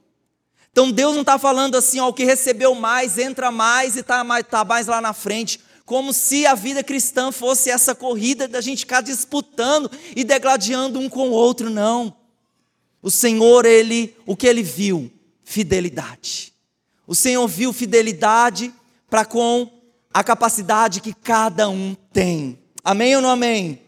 [0.72, 4.24] Então Deus não está falando assim, ó, o que recebeu mais, entra mais e está
[4.24, 5.60] mais, tá mais lá na frente.
[5.90, 11.10] Como se a vida cristã fosse essa corrida da gente ficar disputando e degladiando um
[11.10, 12.16] com o outro, não.
[13.02, 15.12] O Senhor, ele, o que ele viu?
[15.44, 16.54] Fidelidade.
[17.08, 18.72] O Senhor viu fidelidade
[19.10, 19.68] para com
[20.14, 22.60] a capacidade que cada um tem.
[22.84, 23.82] Amém ou não amém?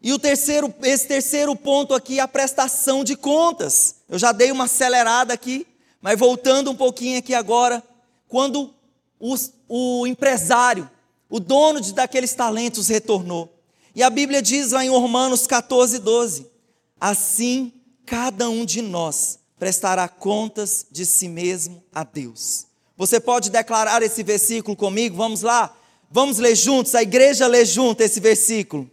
[0.00, 3.96] E o terceiro, esse terceiro ponto aqui é a prestação de contas.
[4.08, 5.66] Eu já dei uma acelerada aqui,
[6.00, 7.82] mas voltando um pouquinho aqui agora,
[8.28, 8.72] quando
[9.20, 9.36] o,
[9.68, 10.90] o empresário,
[11.28, 13.54] o dono de, daqueles talentos retornou.
[13.94, 16.50] E a Bíblia diz lá em Romanos 14, 12:
[16.98, 17.72] Assim
[18.06, 22.66] cada um de nós prestará contas de si mesmo a Deus.
[22.96, 25.16] Você pode declarar esse versículo comigo?
[25.16, 25.76] Vamos lá?
[26.10, 26.94] Vamos ler juntos?
[26.94, 28.90] A igreja lê junto esse versículo.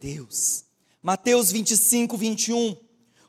[0.00, 0.64] Deus.
[1.02, 2.76] Mateus 25, 21.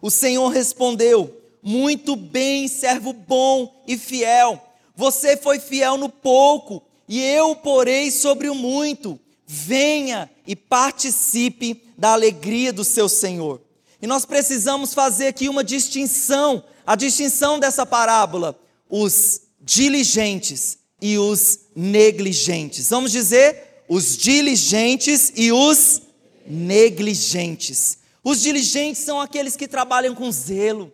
[0.05, 4.63] O Senhor respondeu: Muito bem, servo bom e fiel.
[4.95, 9.19] Você foi fiel no pouco, e eu porei sobre o muito.
[9.47, 13.59] Venha e participe da alegria do seu Senhor.
[13.99, 18.55] E nós precisamos fazer aqui uma distinção, a distinção dessa parábola:
[18.87, 22.91] os diligentes e os negligentes.
[22.91, 26.03] Vamos dizer, os diligentes e os
[26.45, 28.04] negligentes.
[28.25, 30.91] Os diligentes são aqueles que trabalham com zelo.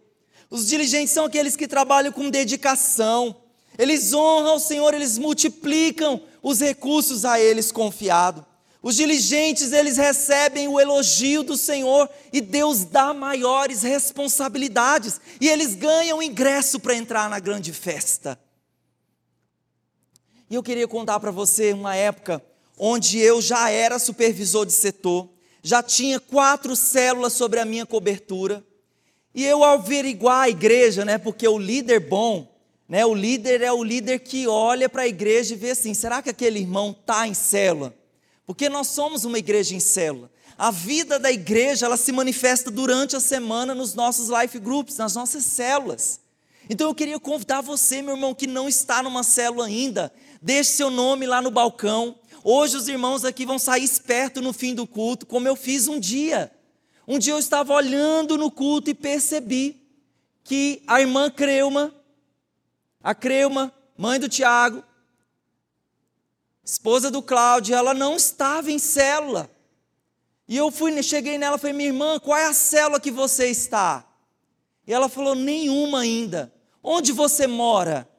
[0.50, 3.34] Os diligentes são aqueles que trabalham com dedicação.
[3.80, 8.46] Eles honram o Senhor, eles multiplicam os recursos a eles confiado.
[8.84, 15.74] Os diligentes, eles recebem o elogio do Senhor e Deus dá maiores responsabilidades e eles
[15.74, 18.38] ganham ingresso para entrar na grande festa.
[20.50, 22.44] E eu queria contar para você uma época
[22.78, 25.30] onde eu já era supervisor de setor
[25.62, 28.64] já tinha quatro células sobre a minha cobertura.
[29.34, 32.54] E eu averiguar a igreja, né, porque o líder bom,
[32.88, 36.22] né, o líder é o líder que olha para a igreja e vê assim: será
[36.22, 37.96] que aquele irmão está em célula?
[38.46, 40.30] Porque nós somos uma igreja em célula.
[40.58, 45.16] A vida da igreja, ela se manifesta durante a semana nos nossos life groups, nas
[45.16, 46.20] nossas células.
[46.70, 50.90] Então eu queria convidar você, meu irmão, que não está numa célula ainda, deixe seu
[50.90, 55.26] nome lá no balcão, Hoje os irmãos aqui vão sair esperto no fim do culto,
[55.26, 56.52] como eu fiz um dia.
[57.08, 59.82] Um dia eu estava olhando no culto e percebi
[60.44, 61.94] que a irmã Creuma,
[63.04, 64.84] a Creuma, mãe do Tiago,
[66.64, 69.50] esposa do Cláudio, ela não estava em célula.
[70.48, 73.48] E eu fui, cheguei nela e falei, minha irmã, qual é a célula que você
[73.48, 74.06] está?
[74.86, 76.52] E ela falou, nenhuma ainda.
[76.84, 78.11] Onde você mora?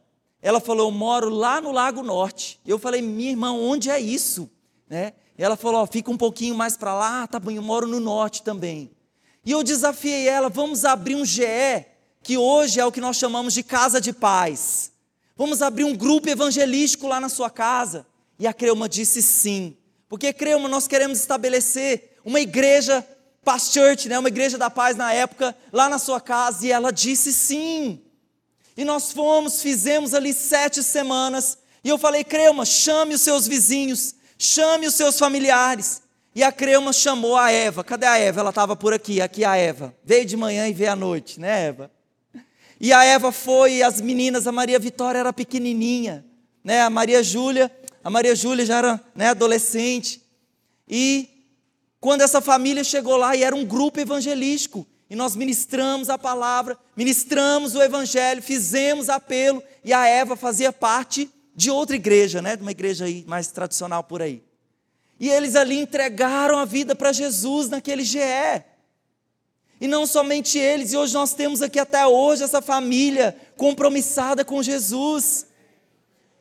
[0.43, 2.61] Ela falou, eu moro lá no Lago Norte.
[2.66, 4.51] Eu falei, minha irmã, onde é isso?
[4.90, 5.12] Né?
[5.38, 8.90] Ela falou, fica um pouquinho mais para lá, tá bom, eu moro no Norte também.
[9.45, 11.86] E eu desafiei ela, vamos abrir um GE,
[12.22, 14.93] que hoje é o que nós chamamos de casa de paz.
[15.36, 18.05] Vamos abrir um grupo evangelístico lá na sua casa.
[18.38, 19.76] E a Creuma disse sim.
[20.09, 23.07] Porque, Creuma, nós queremos estabelecer uma igreja
[23.45, 26.93] Past Church, né, uma igreja da paz na época, lá na sua casa, e ela
[26.93, 28.01] disse sim.
[28.77, 34.14] E nós fomos, fizemos ali sete semanas, e eu falei, Creuma, chame os seus vizinhos,
[34.39, 36.03] chame os seus familiares.
[36.35, 38.41] E a Creuma chamou a Eva, cadê a Eva?
[38.41, 39.95] Ela estava por aqui, aqui a Eva.
[40.03, 41.91] Veio de manhã e veio à noite, né, Eva?
[42.81, 46.25] E a Eva foi, e as meninas, a Maria Vitória era pequenininha,
[46.64, 47.70] né, a Maria Júlia,
[48.03, 50.20] a Maria Júlia já era né, adolescente,
[50.89, 51.29] e
[52.01, 56.78] quando essa família chegou lá e era um grupo evangelístico, e nós ministramos a palavra,
[56.96, 62.62] ministramos o evangelho, fizemos apelo, e a Eva fazia parte de outra igreja, né, de
[62.62, 64.42] uma igreja aí mais tradicional por aí.
[65.20, 68.20] E eles ali entregaram a vida para Jesus naquele GE.
[69.78, 74.62] E não somente eles, e hoje nós temos aqui até hoje essa família compromissada com
[74.62, 75.44] Jesus.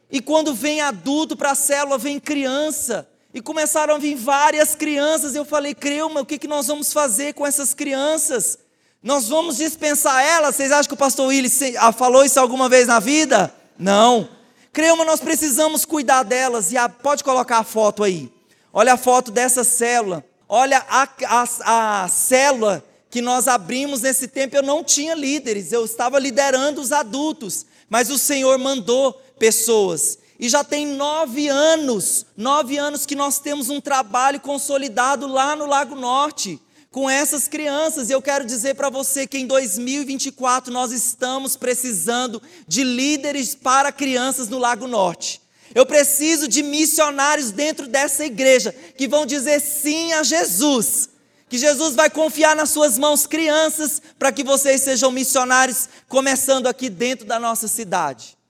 [0.09, 3.10] E quando vem adulto para a célula, vem criança.
[3.33, 5.35] E começaram a vir várias crianças.
[5.35, 8.59] Eu falei, Creuma, o que, que nós vamos fazer com essas crianças?
[9.01, 10.55] Nós vamos dispensar elas?
[10.55, 13.53] Vocês acham que o pastor Willis ah, falou isso alguma vez na vida?
[13.77, 14.29] Não.
[14.73, 16.71] Creuma, nós precisamos cuidar delas.
[16.73, 18.31] E a, pode colocar a foto aí.
[18.73, 20.23] Olha a foto dessa célula.
[20.47, 24.57] Olha a, a, a célula que nós abrimos nesse tempo.
[24.57, 27.65] Eu não tinha líderes, eu estava liderando os adultos.
[27.89, 30.17] Mas o Senhor mandou pessoas.
[30.41, 35.67] E já tem nove anos, nove anos que nós temos um trabalho consolidado lá no
[35.67, 38.09] Lago Norte com essas crianças.
[38.09, 43.91] E eu quero dizer para você que em 2024 nós estamos precisando de líderes para
[43.91, 45.39] crianças no Lago Norte.
[45.75, 51.07] Eu preciso de missionários dentro dessa igreja que vão dizer sim a Jesus.
[51.49, 56.89] Que Jesus vai confiar nas suas mãos crianças para que vocês sejam missionários, começando aqui
[56.89, 58.40] dentro da nossa cidade.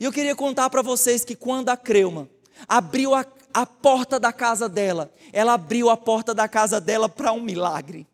[0.00, 2.26] E eu queria contar para vocês que quando a Creuma
[2.66, 7.32] abriu a, a porta da casa dela, ela abriu a porta da casa dela para
[7.32, 8.06] um milagre.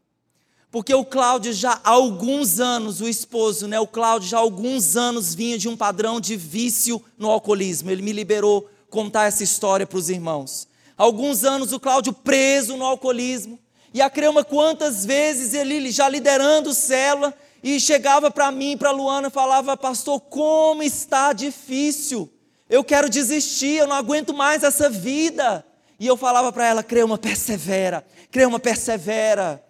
[0.68, 4.96] Porque o Cláudio já há alguns anos, o esposo, né, o Cláudio já há alguns
[4.96, 7.88] anos vinha de um padrão de vício no alcoolismo.
[7.88, 10.66] Ele me liberou contar essa história para os irmãos.
[10.98, 13.60] Há alguns anos o Cláudio preso no alcoolismo.
[13.94, 17.32] E a Creuma, quantas vezes ele já liderando célula,
[17.68, 22.32] e chegava para mim, para Luana, falava: Pastor, como está difícil.
[22.70, 25.66] Eu quero desistir, eu não aguento mais essa vida.
[25.98, 29.60] E eu falava para ela: Creuma, persevera, Creuma, persevera.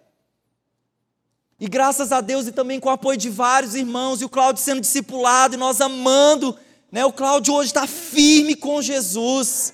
[1.59, 4.61] E graças a Deus e também com o apoio de vários irmãos, e o Cláudio
[4.61, 6.55] sendo discipulado, e nós amando,
[6.91, 7.03] né?
[7.03, 9.73] O Cláudio hoje está firme com Jesus.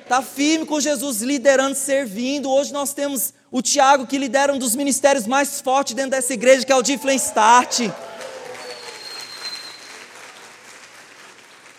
[0.00, 2.50] Está firme com Jesus, liderando, servindo.
[2.50, 6.66] Hoje nós temos o Tiago, que lidera um dos ministérios mais fortes dentro dessa igreja,
[6.66, 7.82] que é o Difflin Start.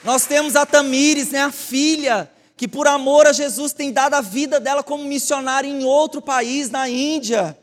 [0.02, 4.22] Nós temos a Tamires, né, a filha, que por amor a Jesus tem dado a
[4.22, 7.60] vida dela como missionária em outro país, na Índia.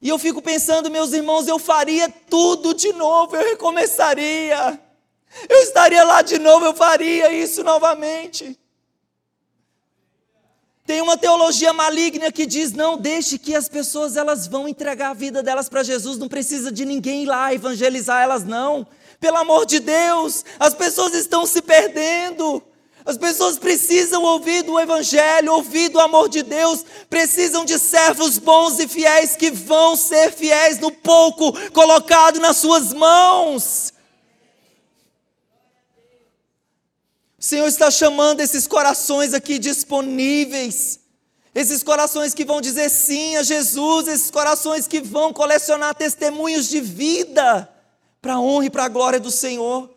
[0.00, 4.80] E eu fico pensando, meus irmãos, eu faria tudo de novo, eu recomeçaria.
[5.48, 8.56] Eu estaria lá de novo, eu faria isso novamente.
[10.88, 15.14] Tem uma teologia maligna que diz: não deixe que as pessoas elas vão entregar a
[15.14, 18.86] vida delas para Jesus, não precisa de ninguém ir lá evangelizar elas não.
[19.20, 22.62] Pelo amor de Deus, as pessoas estão se perdendo.
[23.04, 28.78] As pessoas precisam ouvir do Evangelho, ouvir do amor de Deus, precisam de servos bons
[28.78, 33.92] e fiéis que vão ser fiéis no pouco colocado nas suas mãos.
[37.40, 40.98] O Senhor está chamando esses corações aqui disponíveis.
[41.54, 46.80] Esses corações que vão dizer sim a Jesus, esses corações que vão colecionar testemunhos de
[46.80, 47.70] vida
[48.20, 49.88] para a honra e para a glória do Senhor.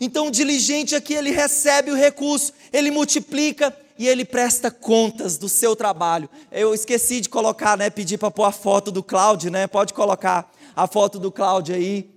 [0.00, 5.48] Então, o diligente aqui, ele recebe o recurso, ele multiplica e ele presta contas do
[5.48, 6.28] seu trabalho.
[6.50, 9.66] Eu esqueci de colocar, né, pedir para pôr a foto do Cláudio, né?
[9.66, 12.10] Pode colocar a foto do Cláudio aí.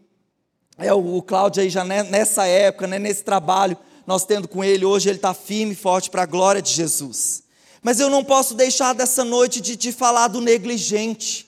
[0.78, 3.78] É o, o Cláudio aí já nessa época, né, nesse trabalho
[4.12, 7.44] nós tendo com ele hoje, ele está firme e forte para a glória de Jesus.
[7.82, 11.48] Mas eu não posso deixar dessa noite de te falar do negligente.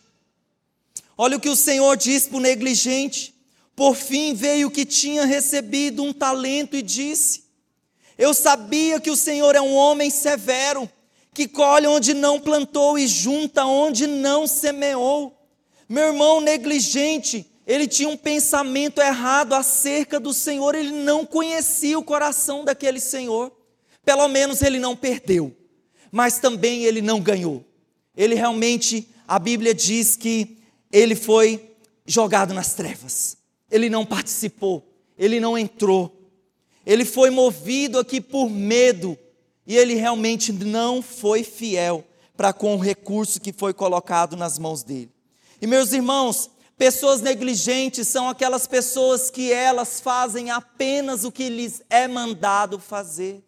[1.17, 3.35] Olha o que o Senhor diz para o negligente.
[3.75, 7.43] Por fim veio o que tinha recebido um talento e disse:
[8.17, 10.89] Eu sabia que o Senhor é um homem severo,
[11.33, 15.37] que colhe onde não plantou e junta onde não semeou.
[15.89, 22.03] Meu irmão negligente, ele tinha um pensamento errado acerca do Senhor, ele não conhecia o
[22.03, 23.51] coração daquele Senhor.
[24.03, 25.55] Pelo menos ele não perdeu,
[26.11, 27.63] mas também ele não ganhou.
[28.15, 30.57] Ele realmente, a Bíblia diz que
[30.91, 31.71] ele foi
[32.05, 33.37] jogado nas trevas.
[33.71, 34.85] Ele não participou,
[35.17, 36.19] ele não entrou.
[36.85, 39.17] Ele foi movido aqui por medo
[39.65, 42.05] e ele realmente não foi fiel
[42.35, 45.11] para com o recurso que foi colocado nas mãos dele.
[45.61, 46.49] E meus irmãos,
[46.83, 53.41] pessoas negligentes são aquelas pessoas que elas fazem apenas o que lhes é mandado fazer.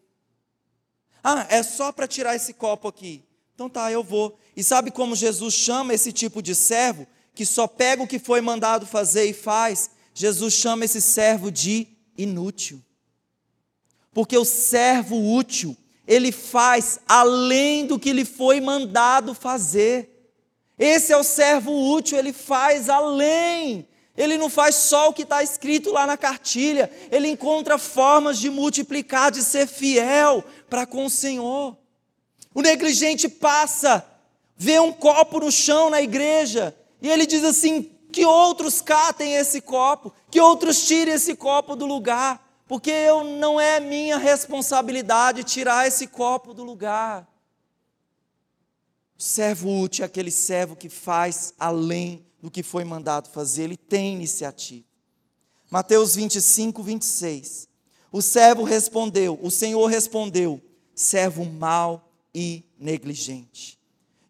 [1.21, 3.25] Ah, é só para tirar esse copo aqui.
[3.53, 4.39] Então tá, eu vou.
[4.55, 7.05] E sabe como Jesus chama esse tipo de servo?
[7.33, 9.89] Que só pega o que foi mandado fazer e faz.
[10.13, 12.81] Jesus chama esse servo de inútil.
[14.13, 15.75] Porque o servo útil,
[16.07, 20.14] ele faz além do que lhe foi mandado fazer.
[20.77, 23.87] Esse é o servo útil, ele faz além.
[24.17, 28.49] Ele não faz só o que está escrito lá na cartilha, ele encontra formas de
[28.49, 31.75] multiplicar, de ser fiel para com o Senhor.
[32.53, 34.05] O negligente passa,
[34.55, 39.59] vê um copo no chão na igreja, e ele diz assim: que outros catem esse
[39.59, 45.87] copo, que outros tirem esse copo do lugar porque eu não é minha responsabilidade tirar
[45.87, 47.27] esse copo do lugar.
[49.17, 53.77] O servo útil é aquele servo que faz além do que foi mandado fazer, ele
[53.77, 54.85] tem iniciativa.
[55.71, 57.67] Mateus 25, 26.
[58.11, 60.61] O servo respondeu, o Senhor respondeu,
[60.93, 63.79] servo mau e negligente.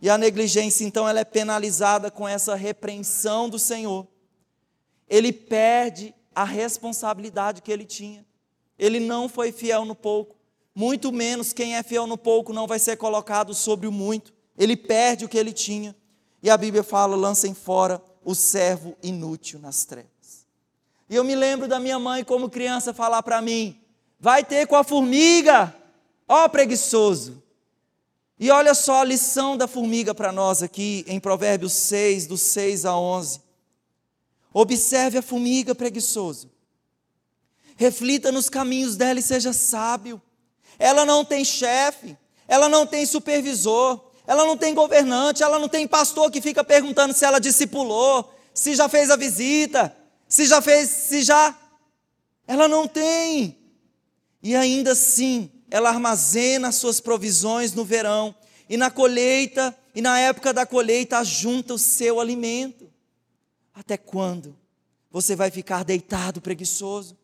[0.01, 4.07] E a negligência, então, ela é penalizada com essa repreensão do Senhor.
[5.09, 8.25] Ele perde a responsabilidade que ele tinha.
[8.77, 10.36] Ele não foi fiel no pouco,
[10.75, 14.34] muito menos quem é fiel no pouco não vai ser colocado sobre o muito.
[14.58, 15.95] Ele perde o que ele tinha.
[16.41, 20.45] E a Bíblia fala: lancem fora o servo inútil nas trevas.
[21.10, 23.80] E eu me lembro da minha mãe, como criança, falar para mim:
[24.20, 25.76] vai ter com a formiga,
[26.28, 27.43] ó preguiçoso.
[28.38, 32.86] E olha só a lição da formiga para nós aqui em Provérbios 6, dos 6
[32.86, 33.39] a 11.
[34.53, 36.51] Observe a formiga preguiçoso.
[37.78, 40.22] Reflita nos caminhos dela e seja sábio.
[40.78, 45.88] Ela não tem chefe, ela não tem supervisor, ela não tem governante, ela não tem
[45.88, 49.95] pastor que fica perguntando se ela discipulou, se já fez a visita,
[50.28, 51.55] se já fez, se já.
[52.47, 53.57] Ela não tem.
[54.41, 58.36] E ainda assim, ela armazena as suas provisões no verão,
[58.69, 62.91] e na colheita, e na época da colheita, ajunta o seu alimento.
[63.73, 64.55] Até quando
[65.11, 67.17] você vai ficar deitado preguiçoso?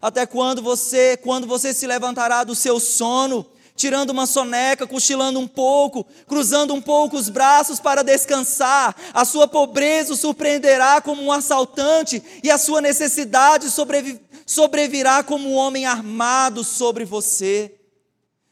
[0.00, 3.46] Até quando você, quando você se levantará do seu sono,
[3.80, 8.94] tirando uma soneca, cochilando um pouco, cruzando um pouco os braços para descansar?
[9.14, 15.48] A sua pobreza o surpreenderá como um assaltante e a sua necessidade sobrevi sobrevirá como
[15.48, 17.72] um homem armado sobre você.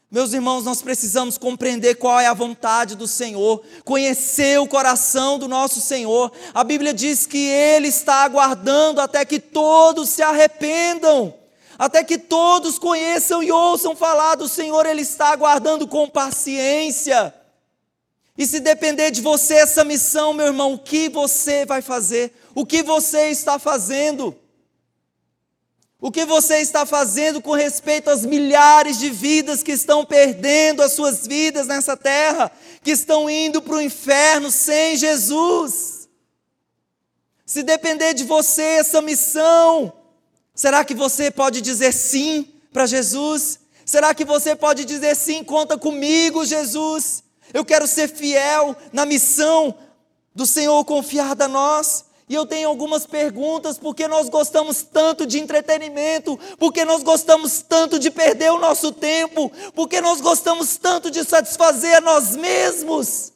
[0.09, 5.47] Meus irmãos, nós precisamos compreender qual é a vontade do Senhor, conhecer o coração do
[5.47, 6.31] nosso Senhor.
[6.53, 11.33] A Bíblia diz que Ele está aguardando até que todos se arrependam,
[11.79, 17.33] até que todos conheçam e ouçam falar do Senhor, Ele está aguardando com paciência.
[18.37, 22.33] E se depender de você essa missão, meu irmão, o que você vai fazer?
[22.53, 24.37] O que você está fazendo?
[26.01, 30.91] O que você está fazendo com respeito às milhares de vidas que estão perdendo as
[30.91, 32.51] suas vidas nessa terra,
[32.83, 36.09] que estão indo para o inferno sem Jesus?
[37.45, 39.93] Se depender de você essa missão,
[40.59, 43.61] será que você pode dizer sim para Jesus?
[43.85, 47.23] Será que você pode dizer sim, conta comigo, Jesus?
[47.53, 49.73] Eu quero ser fiel na missão
[50.35, 52.03] do Senhor confiada a nós.
[52.27, 57.97] E eu tenho algumas perguntas, porque nós gostamos tanto de entretenimento, porque nós gostamos tanto
[57.97, 63.31] de perder o nosso tempo, porque nós gostamos tanto de satisfazer a nós mesmos,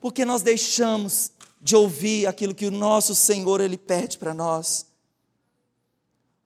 [0.00, 1.30] porque nós deixamos
[1.62, 4.92] de ouvir aquilo que o nosso Senhor ele pede para nós.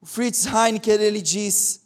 [0.00, 1.80] O Fritz Heineken ele diz: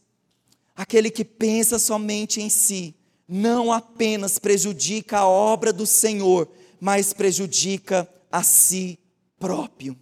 [0.76, 2.94] aquele que pensa somente em si,
[3.26, 6.48] não apenas prejudica a obra do Senhor,
[6.80, 8.98] mas prejudica a si
[9.38, 9.96] próprio.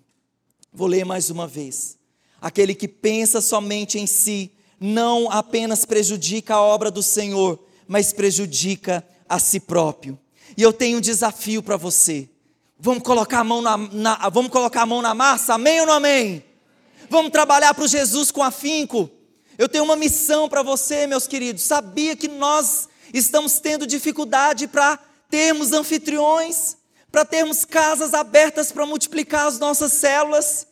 [0.73, 1.99] Vou ler mais uma vez.
[2.41, 9.07] Aquele que pensa somente em si, não apenas prejudica a obra do Senhor, mas prejudica
[9.29, 10.19] a si próprio.
[10.57, 12.29] E eu tenho um desafio para você.
[12.79, 15.95] Vamos colocar a mão na, na, vamos colocar a mão na massa, amém ou não
[15.95, 16.43] amém?
[17.11, 19.11] Vamos trabalhar para o Jesus com afinco.
[19.59, 21.65] Eu tenho uma missão para você, meus queridos.
[21.65, 24.97] Sabia que nós estamos tendo dificuldade para
[25.29, 26.77] termos anfitriões,
[27.11, 30.69] para termos casas abertas para multiplicar as nossas células.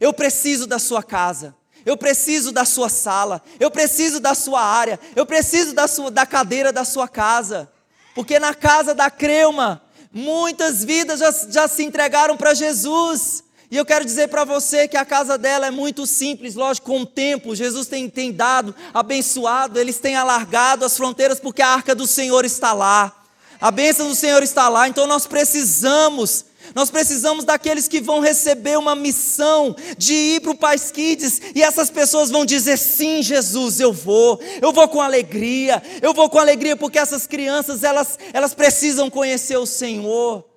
[0.00, 1.54] Eu preciso da sua casa.
[1.84, 6.24] Eu preciso da sua sala, eu preciso da sua área, eu preciso da, sua, da
[6.24, 7.70] cadeira da sua casa.
[8.14, 13.42] Porque na casa da Creuma, muitas vidas já, já se entregaram para Jesus.
[13.72, 17.00] E eu quero dizer para você que a casa dela é muito simples, lógico, com
[17.00, 21.94] o tempo, Jesus tem, tem dado, abençoado, eles têm alargado as fronteiras porque a arca
[21.94, 23.24] do Senhor está lá.
[23.58, 26.44] A bênção do Senhor está lá, então nós precisamos
[26.74, 31.62] nós precisamos daqueles que vão receber uma missão de ir para o Pais Kids e
[31.62, 36.38] essas pessoas vão dizer: sim, Jesus, eu vou, eu vou com alegria, eu vou com
[36.38, 40.51] alegria porque essas crianças elas, elas precisam conhecer o Senhor.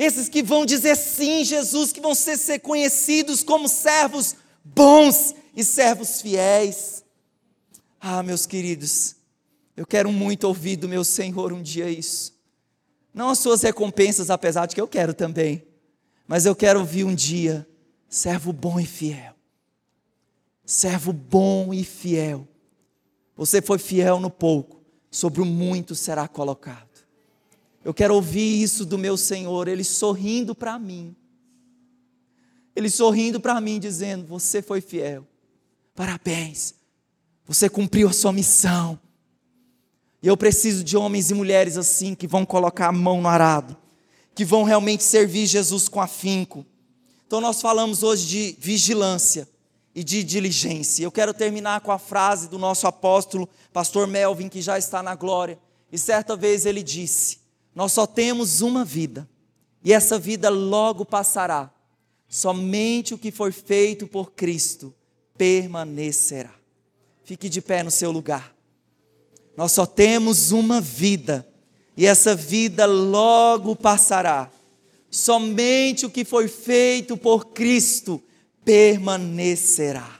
[0.00, 4.34] Esses que vão dizer sim, Jesus, que vão ser, ser conhecidos como servos
[4.64, 7.04] bons e servos fiéis.
[8.00, 9.16] Ah, meus queridos,
[9.76, 12.32] eu quero muito ouvir do meu Senhor um dia isso.
[13.12, 15.62] Não as suas recompensas, apesar de que eu quero também.
[16.26, 17.68] Mas eu quero ouvir um dia,
[18.08, 19.34] servo bom e fiel.
[20.64, 22.48] Servo bom e fiel.
[23.36, 26.89] Você foi fiel no pouco, sobre o muito será colocado.
[27.84, 31.16] Eu quero ouvir isso do meu Senhor, Ele sorrindo para mim.
[32.76, 35.26] Ele sorrindo para mim, dizendo: Você foi fiel.
[35.94, 36.74] Parabéns.
[37.46, 38.98] Você cumpriu a sua missão.
[40.22, 43.76] E eu preciso de homens e mulheres assim, que vão colocar a mão no arado,
[44.34, 46.64] que vão realmente servir Jesus com afinco.
[47.26, 49.48] Então nós falamos hoje de vigilância
[49.94, 51.02] e de diligência.
[51.02, 55.14] Eu quero terminar com a frase do nosso apóstolo, pastor Melvin, que já está na
[55.14, 55.58] glória.
[55.90, 57.39] E certa vez ele disse:
[57.74, 59.28] Nós só temos uma vida,
[59.82, 61.72] e essa vida logo passará.
[62.28, 64.94] Somente o que foi feito por Cristo
[65.36, 66.54] permanecerá.
[67.24, 68.54] Fique de pé no seu lugar.
[69.56, 71.46] Nós só temos uma vida,
[71.96, 74.50] e essa vida logo passará.
[75.10, 78.22] Somente o que foi feito por Cristo
[78.64, 80.19] permanecerá.